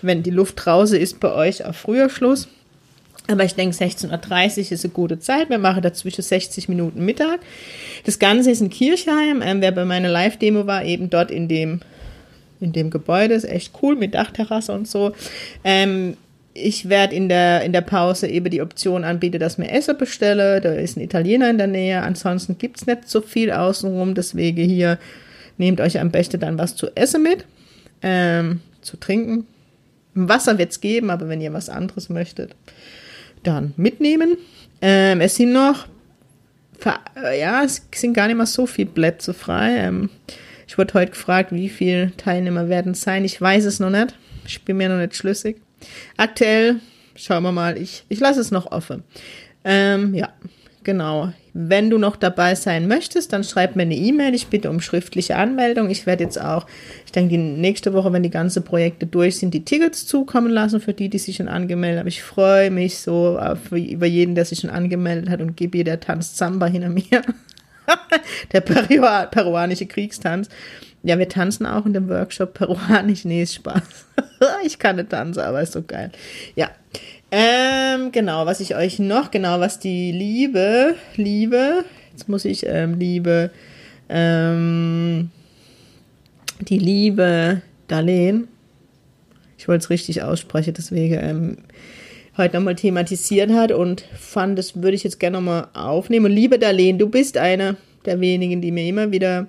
Wenn 0.02 0.22
die 0.22 0.30
Luft 0.30 0.64
draußen 0.64 0.98
ist, 0.98 1.20
bei 1.20 1.32
euch 1.32 1.64
auch 1.64 1.74
früher 1.74 2.10
Schluss. 2.10 2.48
Aber 3.26 3.44
ich 3.44 3.54
denke, 3.54 3.74
16.30 3.74 4.66
Uhr 4.66 4.72
ist 4.72 4.84
eine 4.84 4.92
gute 4.92 5.18
Zeit. 5.18 5.48
Wir 5.48 5.58
machen 5.58 5.82
dazwischen 5.82 6.22
60 6.22 6.68
Minuten 6.68 7.04
Mittag. 7.04 7.40
Das 8.04 8.18
Ganze 8.18 8.50
ist 8.50 8.60
in 8.60 8.68
Kirchheim. 8.68 9.40
Ähm, 9.42 9.62
wer 9.62 9.72
bei 9.72 9.86
meiner 9.86 10.10
Live-Demo 10.10 10.66
war, 10.66 10.84
eben 10.84 11.08
dort 11.08 11.30
in 11.30 11.48
dem, 11.48 11.80
in 12.60 12.72
dem 12.72 12.90
Gebäude. 12.90 13.34
Ist 13.34 13.44
echt 13.44 13.72
cool 13.82 13.96
mit 13.96 14.14
Dachterrasse 14.14 14.72
und 14.72 14.86
so. 14.86 15.12
Ähm, 15.64 16.18
ich 16.52 16.88
werde 16.90 17.14
in 17.14 17.30
der, 17.30 17.62
in 17.62 17.72
der 17.72 17.80
Pause 17.80 18.28
eben 18.28 18.50
die 18.50 18.60
Option 18.60 19.04
anbieten, 19.04 19.40
dass 19.40 19.58
mir 19.58 19.70
Essen 19.70 19.96
bestelle. 19.96 20.60
Da 20.60 20.72
ist 20.74 20.96
ein 20.96 21.00
Italiener 21.00 21.48
in 21.48 21.58
der 21.58 21.66
Nähe. 21.66 22.02
Ansonsten 22.02 22.58
gibt's 22.58 22.86
nicht 22.86 23.08
so 23.08 23.22
viel 23.22 23.50
außenrum. 23.50 24.14
Deswegen 24.14 24.68
hier 24.68 24.98
nehmt 25.56 25.80
euch 25.80 25.98
am 25.98 26.10
besten 26.10 26.40
dann 26.40 26.58
was 26.58 26.76
zu 26.76 26.94
essen 26.94 27.22
mit. 27.22 27.46
Ähm, 28.02 28.60
zu 28.82 28.98
trinken. 28.98 29.46
Wasser 30.12 30.58
wird's 30.58 30.80
geben, 30.80 31.10
aber 31.10 31.28
wenn 31.28 31.40
ihr 31.40 31.54
was 31.54 31.70
anderes 31.70 32.08
möchtet, 32.10 32.54
dann 33.46 33.72
mitnehmen. 33.76 34.36
Ähm, 34.80 35.20
es 35.20 35.36
sind 35.36 35.52
noch, 35.52 35.86
ja, 37.38 37.62
es 37.62 37.86
sind 37.94 38.14
gar 38.14 38.26
nicht 38.26 38.36
mal 38.36 38.46
so 38.46 38.66
viele 38.66 38.90
Plätze 38.90 39.32
frei. 39.32 39.76
Ähm, 39.76 40.10
ich 40.66 40.76
wurde 40.76 40.94
heute 40.94 41.12
gefragt, 41.12 41.52
wie 41.52 41.68
viele 41.68 42.12
Teilnehmer 42.16 42.68
werden 42.68 42.94
sein. 42.94 43.24
Ich 43.24 43.40
weiß 43.40 43.64
es 43.64 43.80
noch 43.80 43.90
nicht. 43.90 44.14
Ich 44.46 44.62
bin 44.64 44.76
mir 44.76 44.88
noch 44.88 44.98
nicht 44.98 45.14
schlüssig. 45.14 45.56
Aktuell, 46.16 46.80
schauen 47.14 47.42
wir 47.42 47.52
mal, 47.52 47.78
ich, 47.78 48.04
ich 48.08 48.20
lasse 48.20 48.40
es 48.40 48.50
noch 48.50 48.72
offen. 48.72 49.04
Ähm, 49.64 50.14
ja, 50.14 50.30
Genau. 50.84 51.32
Wenn 51.56 51.88
du 51.88 51.98
noch 51.98 52.16
dabei 52.16 52.56
sein 52.56 52.88
möchtest, 52.88 53.32
dann 53.32 53.44
schreib 53.44 53.76
mir 53.76 53.82
eine 53.82 53.94
E-Mail. 53.94 54.34
Ich 54.34 54.48
bitte 54.48 54.68
um 54.70 54.80
schriftliche 54.80 55.36
Anmeldung. 55.36 55.88
Ich 55.88 56.04
werde 56.04 56.24
jetzt 56.24 56.40
auch, 56.40 56.66
ich 57.06 57.12
denke, 57.12 57.30
die 57.30 57.38
nächste 57.38 57.92
Woche, 57.92 58.12
wenn 58.12 58.24
die 58.24 58.30
ganzen 58.30 58.64
Projekte 58.64 59.06
durch 59.06 59.38
sind, 59.38 59.54
die 59.54 59.64
Tickets 59.64 60.04
zukommen 60.04 60.50
lassen 60.50 60.80
für 60.80 60.94
die, 60.94 61.08
die 61.08 61.18
sich 61.18 61.36
schon 61.36 61.46
angemeldet 61.46 62.00
haben. 62.00 62.08
Ich 62.08 62.24
freue 62.24 62.72
mich 62.72 62.98
so 62.98 63.38
auf, 63.38 63.70
über 63.70 64.06
jeden, 64.06 64.34
der 64.34 64.44
sich 64.46 64.58
schon 64.58 64.70
angemeldet 64.70 65.30
hat 65.30 65.40
und 65.40 65.56
gebe 65.56 65.78
ihr 65.78 65.84
der 65.84 66.00
tanzt 66.00 66.38
Samba 66.38 66.66
hinter 66.66 66.88
mir. 66.88 67.04
der 68.52 68.60
Peru 68.60 69.06
peruanische 69.30 69.86
Kriegstanz. 69.86 70.48
Ja, 71.04 71.18
wir 71.18 71.28
tanzen 71.28 71.66
auch 71.66 71.86
in 71.86 71.92
dem 71.92 72.08
Workshop 72.08 72.54
peruanisch. 72.54 73.24
Nee, 73.24 73.44
ist 73.44 73.54
Spaß. 73.54 74.06
ich 74.64 74.80
kann 74.80 74.96
nicht 74.96 75.10
tanzen, 75.10 75.40
aber 75.40 75.62
ist 75.62 75.74
so 75.74 75.82
geil. 75.82 76.10
Ja, 76.56 76.70
ähm, 77.36 78.12
genau, 78.12 78.46
was 78.46 78.60
ich 78.60 78.76
euch 78.76 79.00
noch, 79.00 79.32
genau, 79.32 79.58
was 79.58 79.80
die 79.80 80.12
Liebe, 80.12 80.94
Liebe, 81.16 81.84
jetzt 82.12 82.28
muss 82.28 82.44
ich, 82.44 82.64
ähm, 82.64 82.96
Liebe, 82.98 83.50
ähm, 84.08 85.30
die 86.60 86.78
Liebe 86.78 87.60
Darlene, 87.88 88.44
ich 89.58 89.66
wollte 89.66 89.82
es 89.82 89.90
richtig 89.90 90.22
aussprechen, 90.22 90.74
deswegen, 90.76 91.14
ähm, 91.14 91.56
heute 92.36 92.56
nochmal 92.56 92.76
thematisiert 92.76 93.50
hat 93.50 93.72
und 93.72 94.04
fand, 94.16 94.56
das 94.56 94.80
würde 94.80 94.94
ich 94.94 95.02
jetzt 95.02 95.18
gerne 95.18 95.38
nochmal 95.38 95.66
aufnehmen. 95.74 96.26
Und 96.26 96.32
liebe 96.32 96.60
Darlene, 96.60 96.98
du 96.98 97.08
bist 97.08 97.36
eine 97.36 97.76
der 98.04 98.20
wenigen, 98.20 98.60
die 98.60 98.70
mir 98.70 98.86
immer 98.86 99.10
wieder 99.10 99.48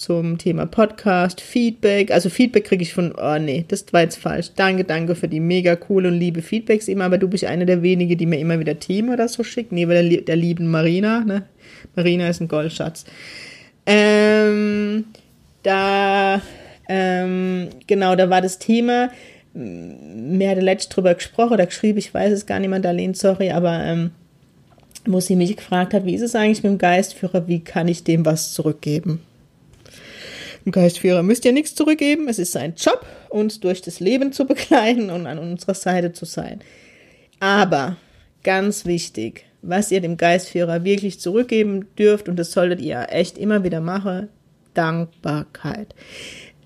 zum 0.00 0.38
Thema 0.38 0.64
Podcast, 0.64 1.42
Feedback. 1.42 2.10
Also 2.10 2.30
Feedback 2.30 2.64
kriege 2.64 2.82
ich 2.82 2.94
von, 2.94 3.12
oh 3.20 3.38
nee, 3.38 3.66
das 3.68 3.84
war 3.92 4.00
jetzt 4.00 4.16
falsch. 4.16 4.52
Danke, 4.56 4.84
danke 4.84 5.14
für 5.14 5.28
die 5.28 5.40
mega 5.40 5.76
coole 5.76 6.08
und 6.08 6.18
liebe 6.18 6.40
Feedbacks 6.40 6.88
immer, 6.88 7.04
aber 7.04 7.18
du 7.18 7.28
bist 7.28 7.44
eine 7.44 7.66
der 7.66 7.82
wenigen, 7.82 8.16
die 8.16 8.24
mir 8.24 8.38
immer 8.38 8.58
wieder 8.58 8.78
Themen 8.78 9.10
oder 9.10 9.28
so 9.28 9.44
schickt. 9.44 9.72
Neben 9.72 9.90
der, 9.90 10.22
der 10.22 10.36
lieben 10.36 10.68
Marina, 10.68 11.20
ne? 11.20 11.42
Marina 11.94 12.28
ist 12.28 12.40
ein 12.40 12.48
Goldschatz. 12.48 13.04
Ähm, 13.84 15.04
da, 15.62 16.40
ähm, 16.88 17.68
genau, 17.86 18.16
da 18.16 18.30
war 18.30 18.40
das 18.40 18.58
Thema, 18.58 19.10
mir 19.52 20.48
hatte 20.48 20.60
letztens 20.62 20.94
drüber 20.94 21.14
gesprochen 21.14 21.54
oder 21.54 21.66
geschrieben, 21.66 21.98
ich 21.98 22.14
weiß 22.14 22.32
es 22.32 22.46
gar 22.46 22.58
nicht 22.58 22.70
mehr, 22.70 22.80
Darlene, 22.80 23.14
sorry, 23.14 23.50
aber 23.50 23.84
ähm, 23.84 24.12
wo 25.04 25.20
sie 25.20 25.36
mich 25.36 25.56
gefragt 25.56 25.92
hat, 25.92 26.06
wie 26.06 26.14
ist 26.14 26.22
es 26.22 26.34
eigentlich 26.34 26.62
mit 26.62 26.72
dem 26.72 26.78
Geistführer, 26.78 27.48
wie 27.48 27.60
kann 27.60 27.88
ich 27.88 28.04
dem 28.04 28.24
was 28.24 28.54
zurückgeben? 28.54 29.20
Ein 30.66 30.72
Geistführer 30.72 31.22
müsst 31.22 31.44
ihr 31.44 31.52
nichts 31.52 31.74
zurückgeben, 31.74 32.28
es 32.28 32.38
ist 32.38 32.52
sein 32.52 32.74
Job, 32.76 33.04
uns 33.30 33.60
durch 33.60 33.80
das 33.80 34.00
Leben 34.00 34.32
zu 34.32 34.44
begleiten 34.46 35.10
und 35.10 35.26
an 35.26 35.38
unserer 35.38 35.74
Seite 35.74 36.12
zu 36.12 36.24
sein. 36.24 36.60
Aber 37.40 37.96
ganz 38.42 38.84
wichtig, 38.84 39.44
was 39.62 39.90
ihr 39.90 40.00
dem 40.00 40.16
Geistführer 40.16 40.84
wirklich 40.84 41.20
zurückgeben 41.20 41.86
dürft, 41.98 42.28
und 42.28 42.36
das 42.36 42.52
solltet 42.52 42.80
ihr 42.80 43.06
echt 43.10 43.38
immer 43.38 43.64
wieder 43.64 43.80
machen, 43.80 44.28
Dankbarkeit. 44.74 45.94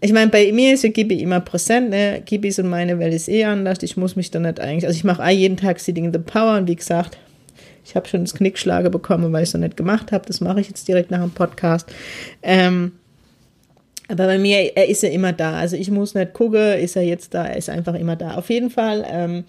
Ich 0.00 0.12
meine, 0.12 0.30
bei 0.30 0.52
mir 0.52 0.74
ist 0.74 0.84
ja 0.84 0.90
Gibi 0.90 1.20
immer 1.22 1.40
präsent, 1.40 1.88
ne? 1.88 2.22
Gibis 2.24 2.58
und 2.58 2.68
meine 2.68 2.98
Welt 2.98 3.14
ist 3.14 3.28
eh 3.28 3.44
anders. 3.44 3.78
Ich 3.82 3.96
muss 3.96 4.16
mich 4.16 4.30
da 4.30 4.38
nicht 4.38 4.60
eigentlich, 4.60 4.86
also 4.86 4.96
ich 4.96 5.04
mache 5.04 5.28
jeden 5.30 5.56
Tag 5.56 5.80
Sitting 5.80 6.04
in 6.04 6.12
the 6.12 6.18
Power 6.18 6.58
und 6.58 6.68
wie 6.68 6.76
gesagt, 6.76 7.16
ich 7.84 7.96
habe 7.96 8.08
schon 8.08 8.24
das 8.24 8.34
Knickschlager 8.34 8.90
bekommen, 8.90 9.32
weil 9.32 9.42
ich 9.42 9.48
es 9.50 9.54
noch 9.54 9.60
nicht 9.60 9.76
gemacht 9.76 10.12
habe. 10.12 10.26
Das 10.26 10.40
mache 10.40 10.60
ich 10.60 10.68
jetzt 10.68 10.88
direkt 10.88 11.10
nach 11.10 11.20
dem 11.20 11.30
Podcast. 11.30 11.90
Ähm, 12.42 12.92
aber 14.08 14.26
bei 14.26 14.38
mir, 14.38 14.76
er 14.76 14.88
ist 14.88 15.02
ja 15.02 15.08
immer 15.08 15.32
da. 15.32 15.54
Also 15.54 15.76
ich 15.76 15.90
muss 15.90 16.14
nicht 16.14 16.34
gucken, 16.34 16.78
ist 16.78 16.96
er 16.96 17.02
jetzt 17.02 17.32
da, 17.34 17.46
er 17.46 17.56
ist 17.56 17.70
einfach 17.70 17.94
immer 17.94 18.16
da. 18.16 18.34
Auf 18.34 18.50
jeden 18.50 18.70
Fall 18.70 19.04
ähm, 19.08 19.44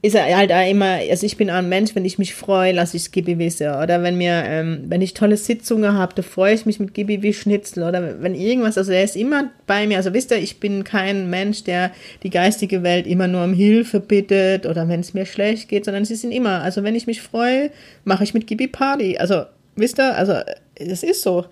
ist 0.00 0.14
er 0.14 0.36
halt 0.36 0.52
auch 0.52 0.70
immer, 0.70 1.00
also 1.10 1.26
ich 1.26 1.36
bin 1.36 1.50
auch 1.50 1.56
ein 1.56 1.68
Mensch, 1.68 1.94
wenn 1.94 2.04
ich 2.04 2.18
mich 2.18 2.34
freue, 2.34 2.72
lasse 2.72 2.96
ich 2.96 3.10
es 3.14 3.38
wissen. 3.38 3.68
Oder 3.68 4.02
wenn 4.02 4.16
mir, 4.16 4.42
ähm, 4.46 4.84
wenn 4.86 5.02
ich 5.02 5.12
tolle 5.12 5.36
Sitzungen 5.36 5.94
habe, 5.94 6.14
da 6.14 6.22
freue 6.22 6.54
ich 6.54 6.64
mich 6.64 6.80
mit 6.80 6.94
Gibi 6.94 7.22
wie 7.22 7.34
Schnitzel. 7.34 7.82
Oder 7.82 8.22
wenn 8.22 8.34
irgendwas, 8.34 8.78
also 8.78 8.92
er 8.92 9.04
ist 9.04 9.16
immer 9.16 9.50
bei 9.66 9.86
mir. 9.86 9.98
Also 9.98 10.14
wisst 10.14 10.30
ihr, 10.30 10.38
ich 10.38 10.58
bin 10.58 10.84
kein 10.84 11.28
Mensch, 11.28 11.64
der 11.64 11.90
die 12.22 12.30
geistige 12.30 12.82
Welt 12.82 13.06
immer 13.06 13.26
nur 13.26 13.44
um 13.44 13.52
Hilfe 13.52 14.00
bittet 14.00 14.64
oder 14.64 14.88
wenn 14.88 15.00
es 15.00 15.12
mir 15.12 15.26
schlecht 15.26 15.68
geht, 15.68 15.84
sondern 15.84 16.04
sie 16.04 16.14
sind 16.14 16.32
immer, 16.32 16.62
also 16.62 16.84
wenn 16.84 16.94
ich 16.94 17.06
mich 17.06 17.20
freue, 17.20 17.70
mache 18.04 18.24
ich 18.24 18.32
mit 18.32 18.46
Gibi 18.46 18.68
Party. 18.68 19.18
Also, 19.18 19.42
wisst 19.74 19.98
ihr, 19.98 20.16
also 20.16 20.34
das 20.78 21.02
ist 21.02 21.22
so. 21.22 21.44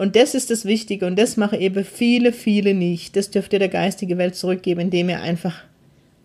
Und 0.00 0.16
das 0.16 0.34
ist 0.34 0.48
das 0.48 0.64
Wichtige 0.64 1.04
und 1.04 1.18
das 1.18 1.36
mache 1.36 1.58
eben 1.58 1.84
viele, 1.84 2.32
viele 2.32 2.72
nicht. 2.72 3.16
Das 3.16 3.30
dürft 3.30 3.52
ihr 3.52 3.58
der 3.58 3.68
geistigen 3.68 4.16
Welt 4.16 4.34
zurückgeben, 4.34 4.80
indem 4.80 5.10
ihr 5.10 5.20
einfach 5.20 5.62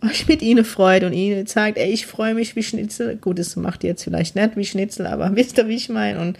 euch 0.01 0.29
mit 0.29 0.41
ihnen 0.41 0.63
freut 0.63 1.03
und 1.03 1.11
ihnen 1.11 1.45
zeigt, 1.45 1.77
ey, 1.77 1.91
ich 1.91 2.05
freue 2.05 2.35
mich 2.35 2.55
wie 2.55 2.63
Schnitzel. 2.63 3.17
Gut, 3.17 3.37
das 3.37 3.57
macht 3.57 3.83
ihr 3.83 3.89
jetzt 3.89 4.05
vielleicht 4.05 4.37
nicht 4.37 4.55
wie 4.55 4.63
Schnitzel, 4.63 5.05
aber 5.05 5.29
wisst 5.35 5.57
ihr, 5.57 5.67
wie 5.67 5.75
ich 5.75 5.89
meine? 5.89 6.21
Und 6.21 6.39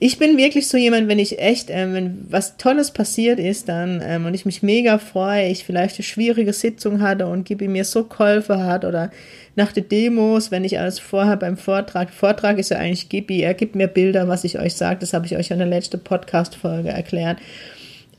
ich 0.00 0.18
bin 0.18 0.36
wirklich 0.36 0.68
so 0.68 0.76
jemand, 0.76 1.08
wenn 1.08 1.18
ich 1.18 1.40
echt, 1.40 1.70
ähm, 1.70 1.92
wenn 1.92 2.26
was 2.30 2.56
Tolles 2.56 2.92
passiert 2.92 3.40
ist, 3.40 3.68
dann 3.68 4.00
ähm, 4.04 4.26
und 4.26 4.34
ich 4.34 4.46
mich 4.46 4.62
mega 4.62 4.98
freue, 4.98 5.48
ich 5.48 5.64
vielleicht 5.64 5.96
eine 5.96 6.04
schwierige 6.04 6.52
Sitzung 6.52 7.00
hatte 7.00 7.26
und 7.26 7.44
Gibi 7.44 7.66
mir 7.66 7.84
so 7.84 8.04
geholfen 8.04 8.62
hat 8.62 8.84
oder 8.84 9.10
nach 9.56 9.72
den 9.72 9.88
Demos, 9.88 10.52
wenn 10.52 10.62
ich 10.62 10.78
alles 10.78 11.00
vorher 11.00 11.36
beim 11.36 11.56
Vortrag, 11.56 12.10
Vortrag 12.10 12.58
ist 12.58 12.70
ja 12.70 12.78
eigentlich 12.78 13.08
Gibi, 13.08 13.40
er 13.40 13.54
gibt 13.54 13.74
mir 13.74 13.88
Bilder, 13.88 14.28
was 14.28 14.44
ich 14.44 14.60
euch 14.60 14.74
sage, 14.74 15.00
das 15.00 15.12
habe 15.14 15.26
ich 15.26 15.36
euch 15.36 15.50
in 15.50 15.58
der 15.58 15.66
letzten 15.66 15.98
Podcast-Folge 15.98 16.90
erklärt. 16.90 17.38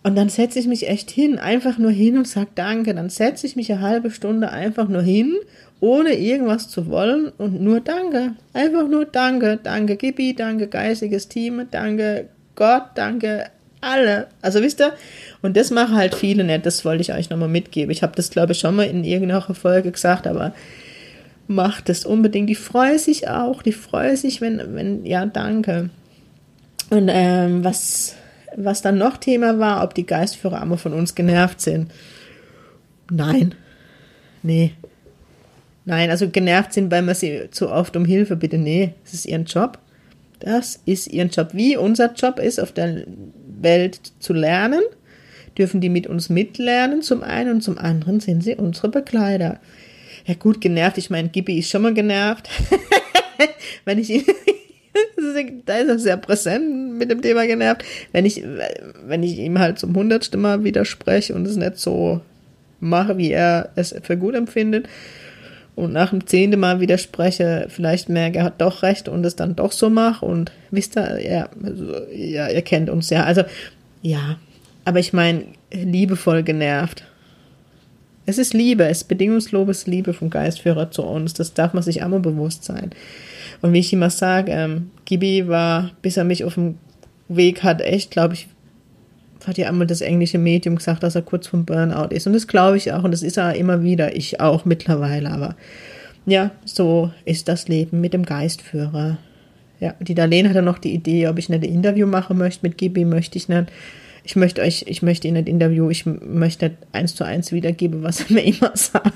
Und 0.01 0.15
dann 0.15 0.29
setze 0.29 0.59
ich 0.59 0.67
mich 0.67 0.87
echt 0.87 1.11
hin, 1.11 1.39
einfach 1.39 1.77
nur 1.77 1.91
hin 1.91 2.17
und 2.17 2.27
sage 2.27 2.49
Danke. 2.55 2.95
Dann 2.95 3.09
setze 3.09 3.45
ich 3.45 3.57
mich 3.57 3.71
eine 3.71 3.81
halbe 3.81 4.11
Stunde 4.11 4.49
einfach 4.49 4.87
nur 4.87 5.01
hin, 5.01 5.35
ohne 5.79 6.13
irgendwas 6.13 6.67
zu 6.67 6.87
wollen 6.87 7.31
und 7.37 7.61
nur 7.61 7.79
Danke. 7.79 8.33
Einfach 8.53 8.87
nur 8.87 9.05
Danke. 9.05 9.59
Danke 9.61 9.95
Gibi, 9.95 10.35
danke 10.35 10.67
geistiges 10.67 11.27
Team, 11.27 11.67
danke 11.71 12.29
Gott, 12.55 12.83
danke 12.95 13.45
alle. 13.81 14.27
Also 14.41 14.61
wisst 14.61 14.81
ihr, 14.81 14.93
und 15.41 15.55
das 15.55 15.71
machen 15.71 15.95
halt 15.95 16.13
viele 16.15 16.43
nicht, 16.43 16.65
das 16.65 16.83
wollte 16.83 17.01
ich 17.01 17.13
euch 17.13 17.29
nochmal 17.29 17.47
mitgeben. 17.47 17.91
Ich 17.91 18.03
habe 18.03 18.15
das, 18.15 18.29
glaube 18.29 18.51
ich, 18.51 18.59
schon 18.59 18.75
mal 18.75 18.87
in 18.87 19.03
irgendeiner 19.05 19.41
Folge 19.41 19.91
gesagt, 19.91 20.27
aber 20.27 20.53
macht 21.47 21.89
es 21.89 22.05
unbedingt. 22.05 22.49
Die 22.49 22.55
freuen 22.55 22.99
sich 22.99 23.29
auch, 23.29 23.63
die 23.63 23.71
freuen 23.71 24.17
sich, 24.17 24.41
wenn, 24.41 24.75
wenn, 24.75 25.05
ja, 25.05 25.25
danke. 25.25 25.89
Und 26.89 27.09
ähm, 27.09 27.63
was 27.63 28.15
was 28.55 28.81
dann 28.81 28.97
noch 28.97 29.17
Thema 29.17 29.59
war, 29.59 29.83
ob 29.83 29.93
die 29.93 30.05
Geistführer 30.05 30.61
einmal 30.61 30.77
von 30.77 30.93
uns 30.93 31.15
genervt 31.15 31.61
sind. 31.61 31.91
Nein. 33.11 33.55
Nee. 34.43 34.73
Nein, 35.85 36.09
also 36.09 36.29
genervt 36.29 36.73
sind, 36.73 36.91
weil 36.91 37.01
man 37.01 37.15
sie 37.15 37.49
zu 37.51 37.69
oft 37.69 37.95
um 37.95 38.05
Hilfe 38.05 38.35
bitte. 38.35 38.57
Nee, 38.57 38.93
das 39.03 39.13
ist 39.13 39.25
ihren 39.25 39.45
Job. 39.45 39.79
Das 40.39 40.79
ist 40.85 41.07
ihren 41.07 41.29
Job. 41.29 41.49
Wie 41.53 41.77
unser 41.77 42.13
Job 42.13 42.39
ist, 42.39 42.59
auf 42.59 42.71
der 42.71 43.03
Welt 43.61 43.99
zu 44.19 44.33
lernen, 44.33 44.81
dürfen 45.57 45.81
die 45.81 45.89
mit 45.89 46.07
uns 46.07 46.29
mitlernen, 46.29 47.01
zum 47.01 47.23
einen 47.23 47.55
und 47.55 47.61
zum 47.61 47.77
anderen 47.77 48.19
sind 48.19 48.43
sie 48.43 48.55
unsere 48.55 48.89
Begleiter. 48.89 49.59
Ja 50.25 50.35
gut, 50.35 50.61
genervt, 50.61 50.97
ich 50.97 51.09
meine, 51.09 51.29
Gibi 51.29 51.59
ist 51.59 51.69
schon 51.69 51.81
mal 51.81 51.93
genervt. 51.93 52.49
Wenn 53.85 53.99
ich 53.99 54.09
ihn 54.09 54.23
da 55.65 55.77
ist 55.77 55.87
er 55.87 55.99
sehr 55.99 56.17
präsent 56.17 56.97
mit 56.97 57.11
dem 57.11 57.21
Thema 57.21 57.45
genervt. 57.45 57.83
Wenn 58.11 58.25
ich, 58.25 58.43
wenn 59.05 59.23
ich 59.23 59.37
ihm 59.37 59.59
halt 59.59 59.79
zum 59.79 59.95
hundertsten 59.95 60.41
Mal 60.41 60.63
widerspreche 60.63 61.33
und 61.33 61.45
es 61.45 61.55
nicht 61.55 61.77
so 61.77 62.21
mache, 62.79 63.17
wie 63.17 63.31
er 63.31 63.69
es 63.75 63.95
für 64.03 64.17
gut 64.17 64.35
empfindet, 64.35 64.87
und 65.79 65.93
nach 65.93 66.09
dem 66.09 66.27
zehnten 66.27 66.59
Mal 66.59 66.79
widerspreche, 66.79 67.67
vielleicht 67.69 68.09
merke, 68.09 68.39
er 68.39 68.43
hat 68.45 68.61
doch 68.61 68.83
recht 68.83 69.07
und 69.07 69.25
es 69.25 69.35
dann 69.35 69.55
doch 69.55 69.71
so 69.71 69.89
mache 69.89 70.25
und 70.25 70.51
wisst 70.71 70.97
ihr, 70.97 71.19
ja, 71.19 71.49
also, 71.63 71.95
ja, 72.13 72.49
ihr 72.49 72.61
kennt 72.61 72.89
uns 72.89 73.09
ja. 73.09 73.23
Also, 73.23 73.43
ja, 74.01 74.37
aber 74.85 74.99
ich 74.99 75.13
meine, 75.13 75.45
liebevoll 75.71 76.43
genervt. 76.43 77.03
Es 78.25 78.37
ist 78.37 78.53
Liebe, 78.53 78.83
es 78.85 78.99
ist 78.99 79.07
bedingungsloses 79.07 79.87
Liebe 79.87 80.13
vom 80.13 80.29
Geistführer 80.29 80.91
zu 80.91 81.03
uns. 81.03 81.33
Das 81.33 81.53
darf 81.53 81.73
man 81.73 81.81
sich 81.81 82.03
einmal 82.03 82.19
bewusst 82.19 82.63
sein. 82.63 82.91
Und 83.61 83.73
wie 83.73 83.79
ich 83.79 83.93
immer 83.93 84.09
sage, 84.09 84.51
ähm, 84.51 84.91
Gibi 85.05 85.47
war, 85.47 85.91
bis 86.01 86.17
er 86.17 86.23
mich 86.25 86.43
auf 86.43 86.55
dem 86.55 86.77
Weg 87.27 87.63
hat, 87.63 87.81
echt, 87.81 88.11
glaube 88.11 88.35
ich, 88.35 88.47
hat 89.47 89.57
ja 89.57 89.67
einmal 89.67 89.87
das 89.87 90.01
englische 90.01 90.37
Medium 90.37 90.75
gesagt, 90.75 91.03
dass 91.03 91.15
er 91.15 91.21
kurz 91.21 91.47
vom 91.47 91.65
Burnout 91.65 92.13
ist. 92.13 92.27
Und 92.27 92.33
das 92.33 92.47
glaube 92.47 92.77
ich 92.77 92.91
auch. 92.91 93.03
Und 93.03 93.11
das 93.11 93.23
ist 93.23 93.37
er 93.37 93.55
immer 93.55 93.83
wieder. 93.83 94.15
Ich 94.15 94.39
auch 94.39 94.65
mittlerweile. 94.65 95.31
Aber 95.31 95.55
ja, 96.25 96.51
so 96.65 97.11
ist 97.25 97.47
das 97.47 97.67
Leben 97.67 98.01
mit 98.01 98.13
dem 98.13 98.25
Geistführer. 98.25 99.17
Ja, 99.79 99.95
die 99.99 100.15
Darlene 100.15 100.49
hatte 100.49 100.61
noch 100.61 100.77
die 100.77 100.93
Idee, 100.93 101.27
ob 101.27 101.37
ich 101.37 101.49
nicht 101.49 101.63
ein 101.63 101.73
Interview 101.73 102.05
machen 102.05 102.37
möchte 102.37 102.65
mit 102.65 102.77
Gibi, 102.77 103.05
möchte 103.05 103.37
ich 103.37 103.47
nicht. 103.47 103.71
Ich 104.25 104.35
möchte 104.35 104.61
euch, 104.61 104.85
ich 104.87 105.01
möchte 105.01 105.27
ihn 105.27 105.35
nicht 105.35 105.47
interviewen, 105.47 105.89
ich 105.89 106.05
möchte 106.05 106.65
nicht 106.65 106.77
eins 106.91 107.15
zu 107.15 107.23
eins 107.23 107.51
wiedergeben, 107.51 108.03
was 108.03 108.21
er 108.21 108.25
mir 108.33 108.41
immer 108.41 108.75
sagt. 108.75 109.13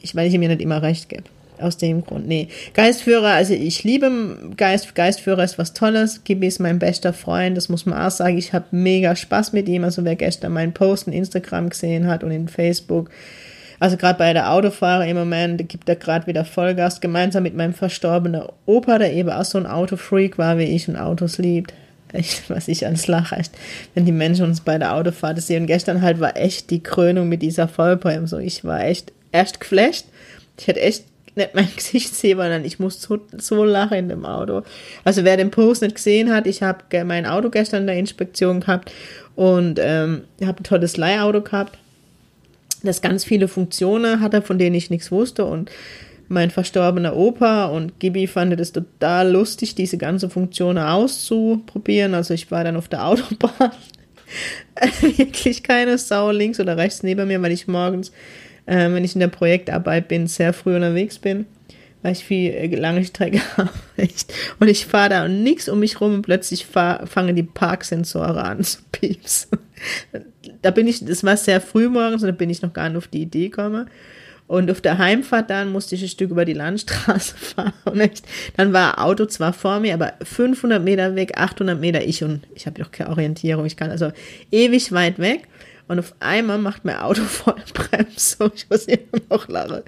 Ich, 0.00 0.14
weil 0.14 0.28
ich 0.28 0.34
ihm 0.34 0.42
ja 0.42 0.48
nicht 0.48 0.62
immer 0.62 0.80
recht 0.80 1.08
gebe 1.08 1.24
aus 1.62 1.76
dem 1.76 2.04
Grund. 2.04 2.26
Nee. 2.26 2.48
Geistführer, 2.74 3.28
also 3.28 3.54
ich 3.54 3.84
liebe 3.84 4.36
Geist, 4.56 4.94
Geistführer 4.94 5.44
ist 5.44 5.58
was 5.58 5.72
Tolles. 5.72 6.24
Gibi 6.24 6.46
ist 6.46 6.60
mein 6.60 6.78
bester 6.78 7.12
Freund, 7.12 7.56
das 7.56 7.68
muss 7.68 7.86
man 7.86 8.00
auch 8.00 8.10
sagen. 8.10 8.38
Ich 8.38 8.52
habe 8.52 8.66
mega 8.70 9.16
Spaß 9.16 9.52
mit 9.52 9.68
ihm. 9.68 9.84
Also 9.84 10.04
wer 10.04 10.16
gestern 10.16 10.52
meinen 10.52 10.72
Post 10.72 11.06
in 11.06 11.12
Instagram 11.12 11.70
gesehen 11.70 12.06
hat 12.06 12.24
und 12.24 12.30
in 12.30 12.48
Facebook, 12.48 13.10
also 13.80 13.96
gerade 13.96 14.18
bei 14.18 14.32
der 14.34 14.52
Autofahrer 14.52 15.06
im 15.06 15.16
Moment 15.16 15.66
gibt 15.68 15.88
er 15.88 15.96
gerade 15.96 16.26
wieder 16.26 16.44
Vollgas, 16.44 17.00
gemeinsam 17.00 17.42
mit 17.42 17.56
meinem 17.56 17.72
verstorbenen 17.72 18.42
Opa, 18.66 18.98
der 18.98 19.12
eben 19.14 19.30
auch 19.30 19.44
so 19.44 19.56
ein 19.56 19.66
Autofreak 19.66 20.36
war 20.36 20.58
wie 20.58 20.64
ich 20.64 20.86
und 20.88 20.96
Autos 20.96 21.38
liebt. 21.38 21.72
Echt, 22.12 22.50
was 22.50 22.68
ich 22.68 22.84
ans 22.84 23.06
Lache, 23.06 23.36
echt, 23.36 23.52
wenn 23.94 24.04
die 24.04 24.12
Menschen 24.12 24.44
uns 24.44 24.60
bei 24.60 24.76
der 24.78 24.94
Autofahrt 24.94 25.40
sehen. 25.40 25.62
Und 25.62 25.66
gestern 25.66 26.02
halt 26.02 26.20
war 26.20 26.36
echt 26.36 26.70
die 26.70 26.82
Krönung 26.82 27.28
mit 27.28 27.40
dieser 27.40 27.68
Vollbremse. 27.68 28.42
Ich 28.42 28.64
war 28.64 28.84
echt 28.84 29.12
erst 29.32 29.60
geflasht. 29.60 30.06
Ich 30.58 30.66
hätte 30.66 30.80
echt 30.80 31.04
nicht 31.40 31.54
mein 31.54 31.68
Gesicht 31.76 32.14
sehe, 32.14 32.36
sondern 32.36 32.64
ich 32.64 32.78
muss 32.78 33.02
so, 33.02 33.18
so 33.36 33.64
lachen 33.64 34.08
dem 34.08 34.24
Auto. 34.24 34.62
Also 35.04 35.24
wer 35.24 35.36
den 35.36 35.50
Post 35.50 35.82
nicht 35.82 35.96
gesehen 35.96 36.32
hat, 36.32 36.46
ich 36.46 36.62
habe 36.62 37.04
mein 37.04 37.26
Auto 37.26 37.50
gestern 37.50 37.82
in 37.82 37.86
der 37.88 37.96
Inspektion 37.96 38.60
gehabt 38.60 38.92
und 39.36 39.78
ähm, 39.82 40.22
habe 40.42 40.60
ein 40.60 40.64
tolles 40.64 40.96
Leihauto 40.96 41.42
gehabt, 41.42 41.78
das 42.82 43.02
ganz 43.02 43.24
viele 43.24 43.48
Funktionen 43.48 44.20
hatte, 44.20 44.42
von 44.42 44.58
denen 44.58 44.74
ich 44.74 44.90
nichts 44.90 45.10
wusste 45.12 45.44
und 45.44 45.70
mein 46.28 46.50
verstorbener 46.50 47.16
Opa 47.16 47.66
und 47.66 47.98
Gibi 47.98 48.28
fand 48.28 48.58
es 48.60 48.70
total 48.70 49.32
lustig, 49.32 49.74
diese 49.74 49.98
ganze 49.98 50.30
Funktionen 50.30 50.78
auszuprobieren. 50.78 52.14
Also 52.14 52.34
ich 52.34 52.52
war 52.52 52.62
dann 52.62 52.76
auf 52.76 52.86
der 52.86 53.04
Autobahn. 53.06 53.72
Wirklich 55.00 55.64
keine 55.64 55.98
Sau 55.98 56.30
links 56.30 56.60
oder 56.60 56.76
rechts 56.76 57.02
neben 57.02 57.26
mir, 57.26 57.42
weil 57.42 57.50
ich 57.50 57.66
morgens 57.66 58.12
äh, 58.70 58.92
wenn 58.92 59.04
ich 59.04 59.14
in 59.14 59.20
der 59.20 59.28
Projektarbeit 59.28 60.08
bin, 60.08 60.28
sehr 60.28 60.52
früh 60.52 60.76
unterwegs 60.76 61.18
bin, 61.18 61.46
weil 62.02 62.12
ich 62.12 62.24
viel 62.24 62.52
äh, 62.52 62.74
lange 62.76 63.04
Strecke 63.04 63.40
habe. 63.56 63.70
Echt. 63.96 64.32
Und 64.60 64.68
ich 64.68 64.86
fahre 64.86 65.10
da 65.10 65.24
und 65.24 65.42
nichts 65.42 65.68
um 65.68 65.80
mich 65.80 66.00
rum 66.00 66.14
und 66.14 66.22
plötzlich 66.22 66.66
fahr, 66.66 67.06
fangen 67.06 67.34
die 67.34 67.42
Parksensoren 67.42 68.38
an 68.38 68.62
zu 68.62 68.78
piepsen. 68.92 69.58
Da 70.62 70.70
bin 70.70 70.86
ich, 70.86 71.04
das 71.04 71.24
war 71.24 71.36
sehr 71.36 71.60
früh 71.60 71.88
morgens 71.88 72.22
und 72.22 72.28
da 72.28 72.34
bin 72.34 72.50
ich 72.50 72.62
noch 72.62 72.72
gar 72.72 72.88
nicht 72.88 72.98
auf 72.98 73.08
die 73.08 73.22
Idee 73.22 73.48
gekommen. 73.48 73.90
Und 74.46 74.68
auf 74.70 74.80
der 74.80 74.98
Heimfahrt 74.98 75.48
dann 75.48 75.70
musste 75.70 75.94
ich 75.94 76.02
ein 76.02 76.08
Stück 76.08 76.30
über 76.30 76.44
die 76.44 76.54
Landstraße 76.54 77.36
fahren. 77.38 77.72
Und 77.84 78.22
dann 78.56 78.72
war 78.72 79.02
Auto 79.02 79.26
zwar 79.26 79.52
vor 79.52 79.80
mir, 79.80 79.94
aber 79.94 80.14
500 80.22 80.82
Meter 80.82 81.14
weg, 81.16 81.38
800 81.38 81.78
Meter 81.78 82.02
ich 82.02 82.22
und 82.22 82.40
ich 82.54 82.66
habe 82.66 82.80
doch 82.80 82.90
keine 82.90 83.10
Orientierung. 83.10 83.64
Ich 83.64 83.76
kann 83.76 83.90
also 83.90 84.12
ewig 84.50 84.92
weit 84.92 85.18
weg. 85.18 85.48
Und 85.90 85.98
auf 85.98 86.14
einmal 86.20 86.58
macht 86.58 86.84
mein 86.84 86.98
Auto 86.98 87.22
Vollbremsung. 87.24 88.52
Ich 88.54 88.70
muss 88.70 88.84
immer 88.84 89.20
noch 89.28 89.48
lachen. 89.48 89.82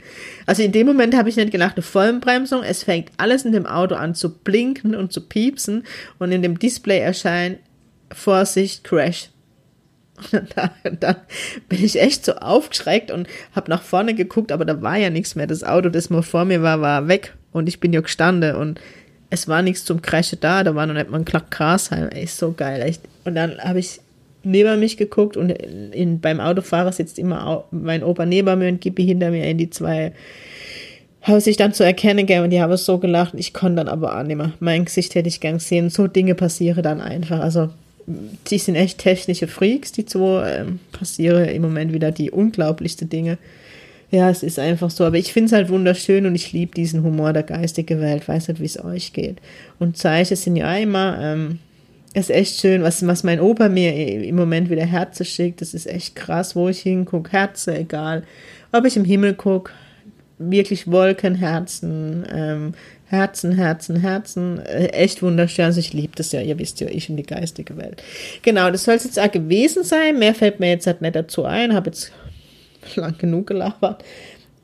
Also 0.47 0.65
in 0.65 0.73
dem 0.73 0.89
Moment 0.89 1.15
habe 1.15 1.29
ich 1.29 1.37
nicht 1.37 1.53
gedacht, 1.53 1.77
eine 1.77 1.85
Vollbremsung. 1.85 2.65
Es 2.65 2.83
fängt 2.83 3.13
alles 3.19 3.45
in 3.45 3.53
dem 3.53 3.67
Auto 3.67 3.95
an 3.95 4.17
zu 4.17 4.37
blinken 4.37 4.97
und 4.97 5.13
zu 5.13 5.21
piepsen. 5.21 5.85
Und 6.19 6.33
in 6.33 6.43
dem 6.43 6.59
Display 6.59 6.99
erscheint 6.99 7.61
Vorsicht, 8.13 8.83
Crash. 8.83 9.29
Und 10.33 10.49
dann, 10.57 10.99
dann 10.99 11.17
bin 11.69 11.85
ich 11.85 12.01
echt 12.01 12.25
so 12.25 12.35
aufgeschreckt 12.35 13.13
und 13.13 13.29
habe 13.55 13.71
nach 13.71 13.83
vorne 13.83 14.15
geguckt, 14.15 14.51
aber 14.51 14.65
da 14.65 14.83
war 14.83 14.97
ja 14.97 15.09
nichts 15.09 15.37
mehr. 15.37 15.47
Das 15.47 15.63
Auto, 15.63 15.89
das 15.89 16.11
mal 16.11 16.23
vor 16.23 16.45
mir 16.45 16.63
war, 16.63 16.81
war 16.81 17.07
weg 17.07 17.37
und 17.53 17.69
ich 17.69 17.79
bin 17.79 17.93
ja 17.93 18.01
gestanden 18.01 18.57
und 18.57 18.81
es 19.31 19.47
war 19.47 19.63
nichts 19.63 19.85
zum 19.85 20.03
Crashen 20.03 20.41
da. 20.41 20.65
Da 20.65 20.75
war 20.75 20.85
noch 20.87 20.95
nicht 20.95 21.11
mal 21.11 21.19
ein 21.19 21.25
Klack 21.25 21.53
Grashalm. 21.53 22.09
Ey, 22.11 22.27
so 22.27 22.53
geil. 22.53 22.83
Echt. 22.83 23.03
Und 23.25 23.37
dann 23.37 23.59
habe 23.61 23.79
ich 23.79 24.01
neben 24.45 24.81
mich 24.81 24.97
geguckt 24.97 25.37
und 25.37 25.51
in, 25.51 26.21
beim 26.21 26.41
Autofahrer 26.41 26.93
sitzt 26.93 27.19
immer 27.19 27.65
mein 27.71 28.03
Opa 28.03 28.27
neben 28.27 28.59
mir 28.59 28.69
und 28.69 28.81
Gippi 28.81 29.05
hinter 29.05 29.31
mir 29.31 29.49
in 29.49 29.59
die 29.59 29.71
zwei 29.71 30.13
habe 31.23 31.41
sich 31.41 31.57
dann 31.57 31.73
zu 31.73 31.85
erkennen 31.85 32.27
gegeben 32.27 32.45
und 32.45 32.51
die 32.51 32.61
haben 32.61 32.77
so 32.77 32.99
gelacht. 32.99 33.35
Ich 33.37 33.53
konnte 33.53 33.77
dann 33.77 33.89
aber 33.89 34.19
auch 34.19 34.25
nicht 34.25 34.37
mehr. 34.37 34.53
Mein 34.61 34.85
Gesicht 34.85 35.15
hätte 35.15 35.29
ich 35.29 35.41
gern 35.41 35.59
gesehen. 35.59 35.89
So 35.89 36.09
Dinge 36.09 36.35
passieren 36.35 36.83
dann 36.83 37.01
einfach. 37.01 37.41
Also 37.41 37.71
die 38.51 38.59
sind 38.59 38.75
echt 38.75 38.99
technische 38.99 39.47
Freaks, 39.47 39.93
die 39.93 40.05
zwei. 40.05 40.57
Ähm, 40.57 40.81
passieren 40.91 41.45
im 41.45 41.63
Moment 41.63 41.93
wieder 41.93 42.11
die 42.11 42.33
unglaublichsten 42.33 43.09
Dinge. 43.09 43.39
Ja, 44.11 44.29
es 44.29 44.43
ist 44.43 44.59
einfach 44.59 44.91
so. 44.91 45.05
Aber 45.05 45.17
ich 45.17 45.33
finde 45.33 45.47
es 45.47 45.53
halt 45.53 45.69
wunderschön 45.69 46.27
und 46.27 46.35
ich 46.35 46.53
liebe 46.53 46.75
diesen 46.75 47.05
Humor 47.05 47.33
der 47.33 47.45
geistigen 47.45 48.01
Welt. 48.01 48.27
Weiß 48.27 48.49
nicht, 48.49 48.61
wie 48.61 48.67
es 48.67 48.83
euch 48.83 49.13
geht. 49.13 49.37
Und 49.79 49.97
Zeichen 49.97 50.37
sind 50.37 50.57
ja 50.57 50.77
immer, 50.77 51.19
ähm, 51.21 51.61
ist 52.15 52.31
echt 52.31 52.61
schön, 52.61 52.83
was, 52.83 53.07
was 53.07 53.25
mein 53.25 53.41
Opa 53.41 53.69
mir 53.69 53.95
im 54.23 54.37
Moment 54.37 54.69
wieder 54.71 54.85
Herze 54.85 55.25
schickt. 55.25 55.61
Das 55.61 55.75
ist 55.75 55.87
echt 55.87 56.15
krass, 56.15 56.55
wo 56.55 56.69
ich 56.69 56.81
hingucke. 56.81 57.33
Herze, 57.33 57.77
egal. 57.77 58.25
Ob 58.73 58.85
ich 58.85 58.97
im 58.97 59.05
Himmel 59.05 59.35
gucke, 59.35 59.73
wirklich 60.39 60.91
Wolken, 60.91 61.35
Herzen, 61.35 62.27
ähm, 62.31 62.75
Herzen, 63.07 63.53
Herzen, 63.53 63.97
Herzen. 63.97 64.59
Äh, 64.61 64.87
echt 64.89 65.23
wunderschön. 65.23 65.67
Also 65.67 65.81
ich 65.81 65.93
liebe 65.93 66.15
das 66.17 66.33
ja. 66.33 66.41
Ihr 66.41 66.59
wisst 66.59 66.81
ja, 66.81 66.89
ich 66.89 67.09
und 67.09 67.17
die 67.17 67.23
geistige 67.23 67.77
Welt. 67.77 68.03
Genau, 68.43 68.71
das 68.71 68.85
soll 68.85 68.95
es 68.95 69.05
jetzt 69.05 69.19
auch 69.19 69.31
gewesen 69.31 69.85
sein. 69.85 70.19
Mehr 70.19 70.35
fällt 70.35 70.61
mir 70.61 70.71
jetzt 70.71 70.87
halt 70.87 71.03
nicht 71.03 71.17
dazu 71.17 71.45
ein. 71.45 71.75
Habe 71.75 71.91
jetzt 71.91 72.13
lang 72.97 73.17
genug 73.19 73.47
gelabert. 73.47 74.05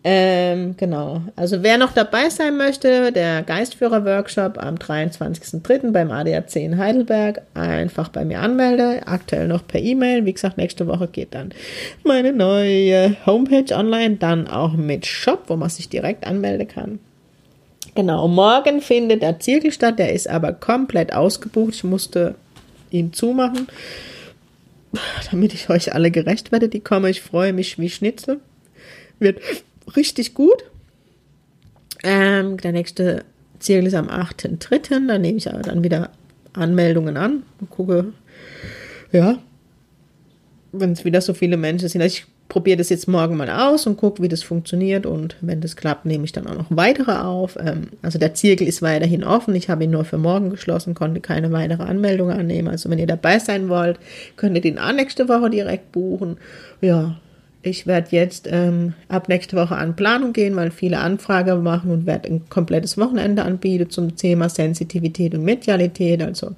Ähm, 0.04 0.76
genau. 0.76 1.22
Also 1.34 1.62
wer 1.62 1.76
noch 1.76 1.92
dabei 1.92 2.30
sein 2.30 2.56
möchte, 2.56 3.10
der 3.10 3.42
Geistführer-Workshop 3.42 4.56
am 4.56 4.76
23.03. 4.76 5.90
beim 5.90 6.12
ADAC 6.12 6.56
in 6.56 6.78
Heidelberg, 6.78 7.42
einfach 7.54 8.08
bei 8.08 8.24
mir 8.24 8.40
anmelde. 8.40 9.02
Aktuell 9.06 9.48
noch 9.48 9.66
per 9.66 9.80
E-Mail. 9.80 10.24
Wie 10.24 10.32
gesagt, 10.32 10.56
nächste 10.56 10.86
Woche 10.86 11.08
geht 11.08 11.34
dann 11.34 11.52
meine 12.04 12.32
neue 12.32 13.16
Homepage 13.26 13.74
online, 13.74 14.16
dann 14.16 14.46
auch 14.46 14.74
mit 14.74 15.04
Shop, 15.04 15.44
wo 15.48 15.56
man 15.56 15.68
sich 15.68 15.88
direkt 15.88 16.26
anmelden 16.26 16.68
kann. 16.68 17.00
Genau, 17.94 18.28
morgen 18.28 18.80
findet 18.80 19.22
der 19.22 19.40
Zirkel 19.40 19.72
statt, 19.72 19.98
der 19.98 20.12
ist 20.12 20.28
aber 20.28 20.52
komplett 20.52 21.12
ausgebucht. 21.12 21.74
Ich 21.74 21.84
musste 21.84 22.36
ihn 22.92 23.12
zumachen, 23.12 23.66
damit 25.32 25.54
ich 25.54 25.68
euch 25.68 25.92
alle 25.92 26.12
gerecht 26.12 26.52
werde, 26.52 26.68
die 26.68 26.78
kommen. 26.78 27.10
Ich 27.10 27.20
freue 27.20 27.52
mich 27.52 27.80
wie 27.80 27.90
Schnitzel. 27.90 28.38
Wird 29.18 29.40
richtig 29.96 30.34
gut. 30.34 30.64
Ähm, 32.02 32.56
der 32.58 32.72
nächste 32.72 33.24
Zirkel 33.58 33.86
ist 33.86 33.94
am 33.94 34.08
8.3. 34.08 35.06
Da 35.06 35.18
nehme 35.18 35.38
ich 35.38 35.52
aber 35.52 35.62
dann 35.62 35.82
wieder 35.82 36.10
Anmeldungen 36.52 37.16
an 37.16 37.42
und 37.60 37.70
gucke, 37.70 38.12
ja, 39.12 39.38
wenn 40.72 40.92
es 40.92 41.04
wieder 41.04 41.20
so 41.20 41.34
viele 41.34 41.56
Menschen 41.56 41.88
sind. 41.88 42.02
Also 42.02 42.18
ich 42.18 42.26
probiere 42.48 42.78
das 42.78 42.88
jetzt 42.88 43.08
morgen 43.08 43.36
mal 43.36 43.50
aus 43.50 43.86
und 43.86 43.96
gucke, 43.96 44.22
wie 44.22 44.28
das 44.28 44.42
funktioniert. 44.42 45.06
Und 45.06 45.36
wenn 45.40 45.60
das 45.60 45.76
klappt, 45.76 46.06
nehme 46.06 46.24
ich 46.24 46.32
dann 46.32 46.46
auch 46.46 46.54
noch 46.54 46.66
weitere 46.70 47.12
auf. 47.12 47.56
Ähm, 47.60 47.88
also 48.02 48.18
der 48.18 48.34
Zirkel 48.34 48.66
ist 48.66 48.82
weiterhin 48.82 49.24
offen. 49.24 49.54
Ich 49.54 49.68
habe 49.68 49.84
ihn 49.84 49.90
nur 49.90 50.04
für 50.04 50.18
morgen 50.18 50.50
geschlossen, 50.50 50.94
konnte 50.94 51.20
keine 51.20 51.52
weitere 51.52 51.82
Anmeldung 51.82 52.30
annehmen. 52.30 52.68
Also 52.68 52.90
wenn 52.90 52.98
ihr 52.98 53.06
dabei 53.06 53.38
sein 53.38 53.68
wollt, 53.68 53.98
könnt 54.36 54.56
ihr 54.56 54.62
den 54.62 54.78
auch 54.78 54.92
nächste 54.92 55.28
Woche 55.28 55.50
direkt 55.50 55.92
buchen. 55.92 56.38
Ja, 56.80 57.16
ich 57.62 57.86
werde 57.86 58.08
jetzt 58.12 58.48
ähm, 58.50 58.94
ab 59.08 59.28
nächste 59.28 59.56
Woche 59.56 59.76
an 59.76 59.96
Planung 59.96 60.32
gehen, 60.32 60.54
weil 60.56 60.70
viele 60.70 60.98
Anfragen 60.98 61.62
machen 61.62 61.90
und 61.90 62.06
werde 62.06 62.28
ein 62.28 62.48
komplettes 62.48 62.96
Wochenende 62.98 63.42
anbieten 63.42 63.90
zum 63.90 64.16
Thema 64.16 64.48
Sensitivität 64.48 65.34
und 65.34 65.44
Medialität, 65.44 66.22
also 66.22 66.54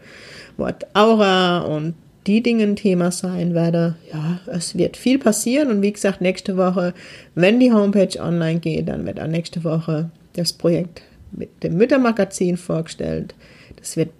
Wort 0.56 0.86
Aura 0.94 1.60
und 1.60 1.94
die 2.26 2.42
Dinge 2.42 2.64
ein 2.64 2.76
Thema 2.76 3.10
sein 3.10 3.54
werde. 3.54 3.96
Ja, 4.12 4.40
es 4.46 4.76
wird 4.76 4.96
viel 4.96 5.18
passieren 5.18 5.70
und 5.70 5.82
wie 5.82 5.92
gesagt, 5.92 6.20
nächste 6.20 6.56
Woche, 6.56 6.92
wenn 7.34 7.60
die 7.60 7.72
Homepage 7.72 8.20
online 8.20 8.60
geht, 8.60 8.88
dann 8.88 9.06
wird 9.06 9.20
auch 9.20 9.26
nächste 9.26 9.64
Woche 9.64 10.10
das 10.34 10.52
Projekt 10.52 11.02
mit 11.32 11.62
dem 11.62 11.76
Müttermagazin 11.76 12.58
vorgestellt. 12.58 13.34
Das 13.76 13.96
wird 13.96 14.10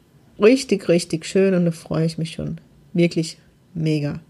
richtig, 0.40 0.88
richtig 0.88 1.26
schön 1.26 1.54
und 1.54 1.66
da 1.66 1.70
freue 1.72 2.06
ich 2.06 2.16
mich 2.16 2.32
schon 2.32 2.56
wirklich 2.94 3.36
mega. 3.74 4.20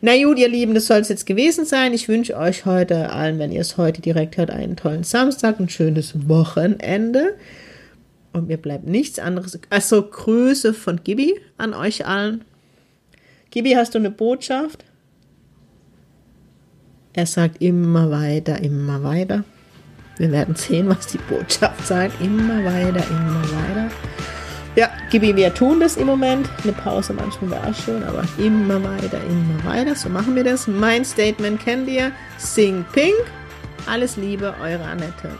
Na 0.00 0.12
gut, 0.22 0.38
ihr 0.38 0.48
Lieben, 0.48 0.74
das 0.74 0.86
soll 0.86 1.00
es 1.00 1.08
jetzt 1.08 1.26
gewesen 1.26 1.64
sein. 1.64 1.92
Ich 1.92 2.08
wünsche 2.08 2.36
euch 2.36 2.64
heute 2.64 3.10
allen, 3.10 3.38
wenn 3.38 3.52
ihr 3.52 3.60
es 3.60 3.76
heute 3.76 4.00
direkt 4.00 4.36
hört, 4.36 4.50
einen 4.50 4.76
tollen 4.76 5.04
Samstag, 5.04 5.60
ein 5.60 5.68
schönes 5.68 6.28
Wochenende. 6.28 7.36
Und 8.32 8.48
mir 8.48 8.58
bleibt 8.58 8.86
nichts 8.86 9.18
anderes. 9.18 9.58
Also 9.70 10.02
Grüße 10.02 10.74
von 10.74 11.02
Gibi 11.02 11.40
an 11.56 11.74
euch 11.74 12.06
allen. 12.06 12.44
Gibi, 13.50 13.72
hast 13.72 13.94
du 13.94 13.98
eine 13.98 14.10
Botschaft? 14.10 14.84
Er 17.14 17.24
sagt 17.24 17.62
immer 17.62 18.10
weiter, 18.10 18.62
immer 18.62 19.02
weiter. 19.02 19.44
Wir 20.18 20.32
werden 20.32 20.54
sehen, 20.54 20.88
was 20.88 21.06
die 21.06 21.18
Botschaft 21.18 21.86
sagt. 21.86 22.20
Immer 22.20 22.64
weiter, 22.64 23.02
immer 23.08 23.42
weiter. 23.42 23.90
Ja, 24.76 24.90
Gibi, 25.10 25.34
wir 25.34 25.54
tun 25.54 25.80
das 25.80 25.96
im 25.96 26.06
Moment. 26.06 26.50
Eine 26.62 26.72
Pause 26.72 27.14
manchmal 27.14 27.50
wäre 27.52 27.66
auch 27.66 27.74
schön, 27.74 28.04
aber 28.04 28.24
immer 28.36 28.82
weiter, 28.84 29.18
immer 29.24 29.64
weiter. 29.64 29.94
So 29.94 30.10
machen 30.10 30.36
wir 30.36 30.44
das. 30.44 30.66
Mein 30.66 31.02
Statement 31.02 31.58
kennt 31.58 31.88
ihr. 31.88 32.12
Sing 32.36 32.84
Pink. 32.92 33.14
Alles 33.86 34.18
Liebe, 34.18 34.54
eure 34.60 34.84
Annette. 34.84 35.30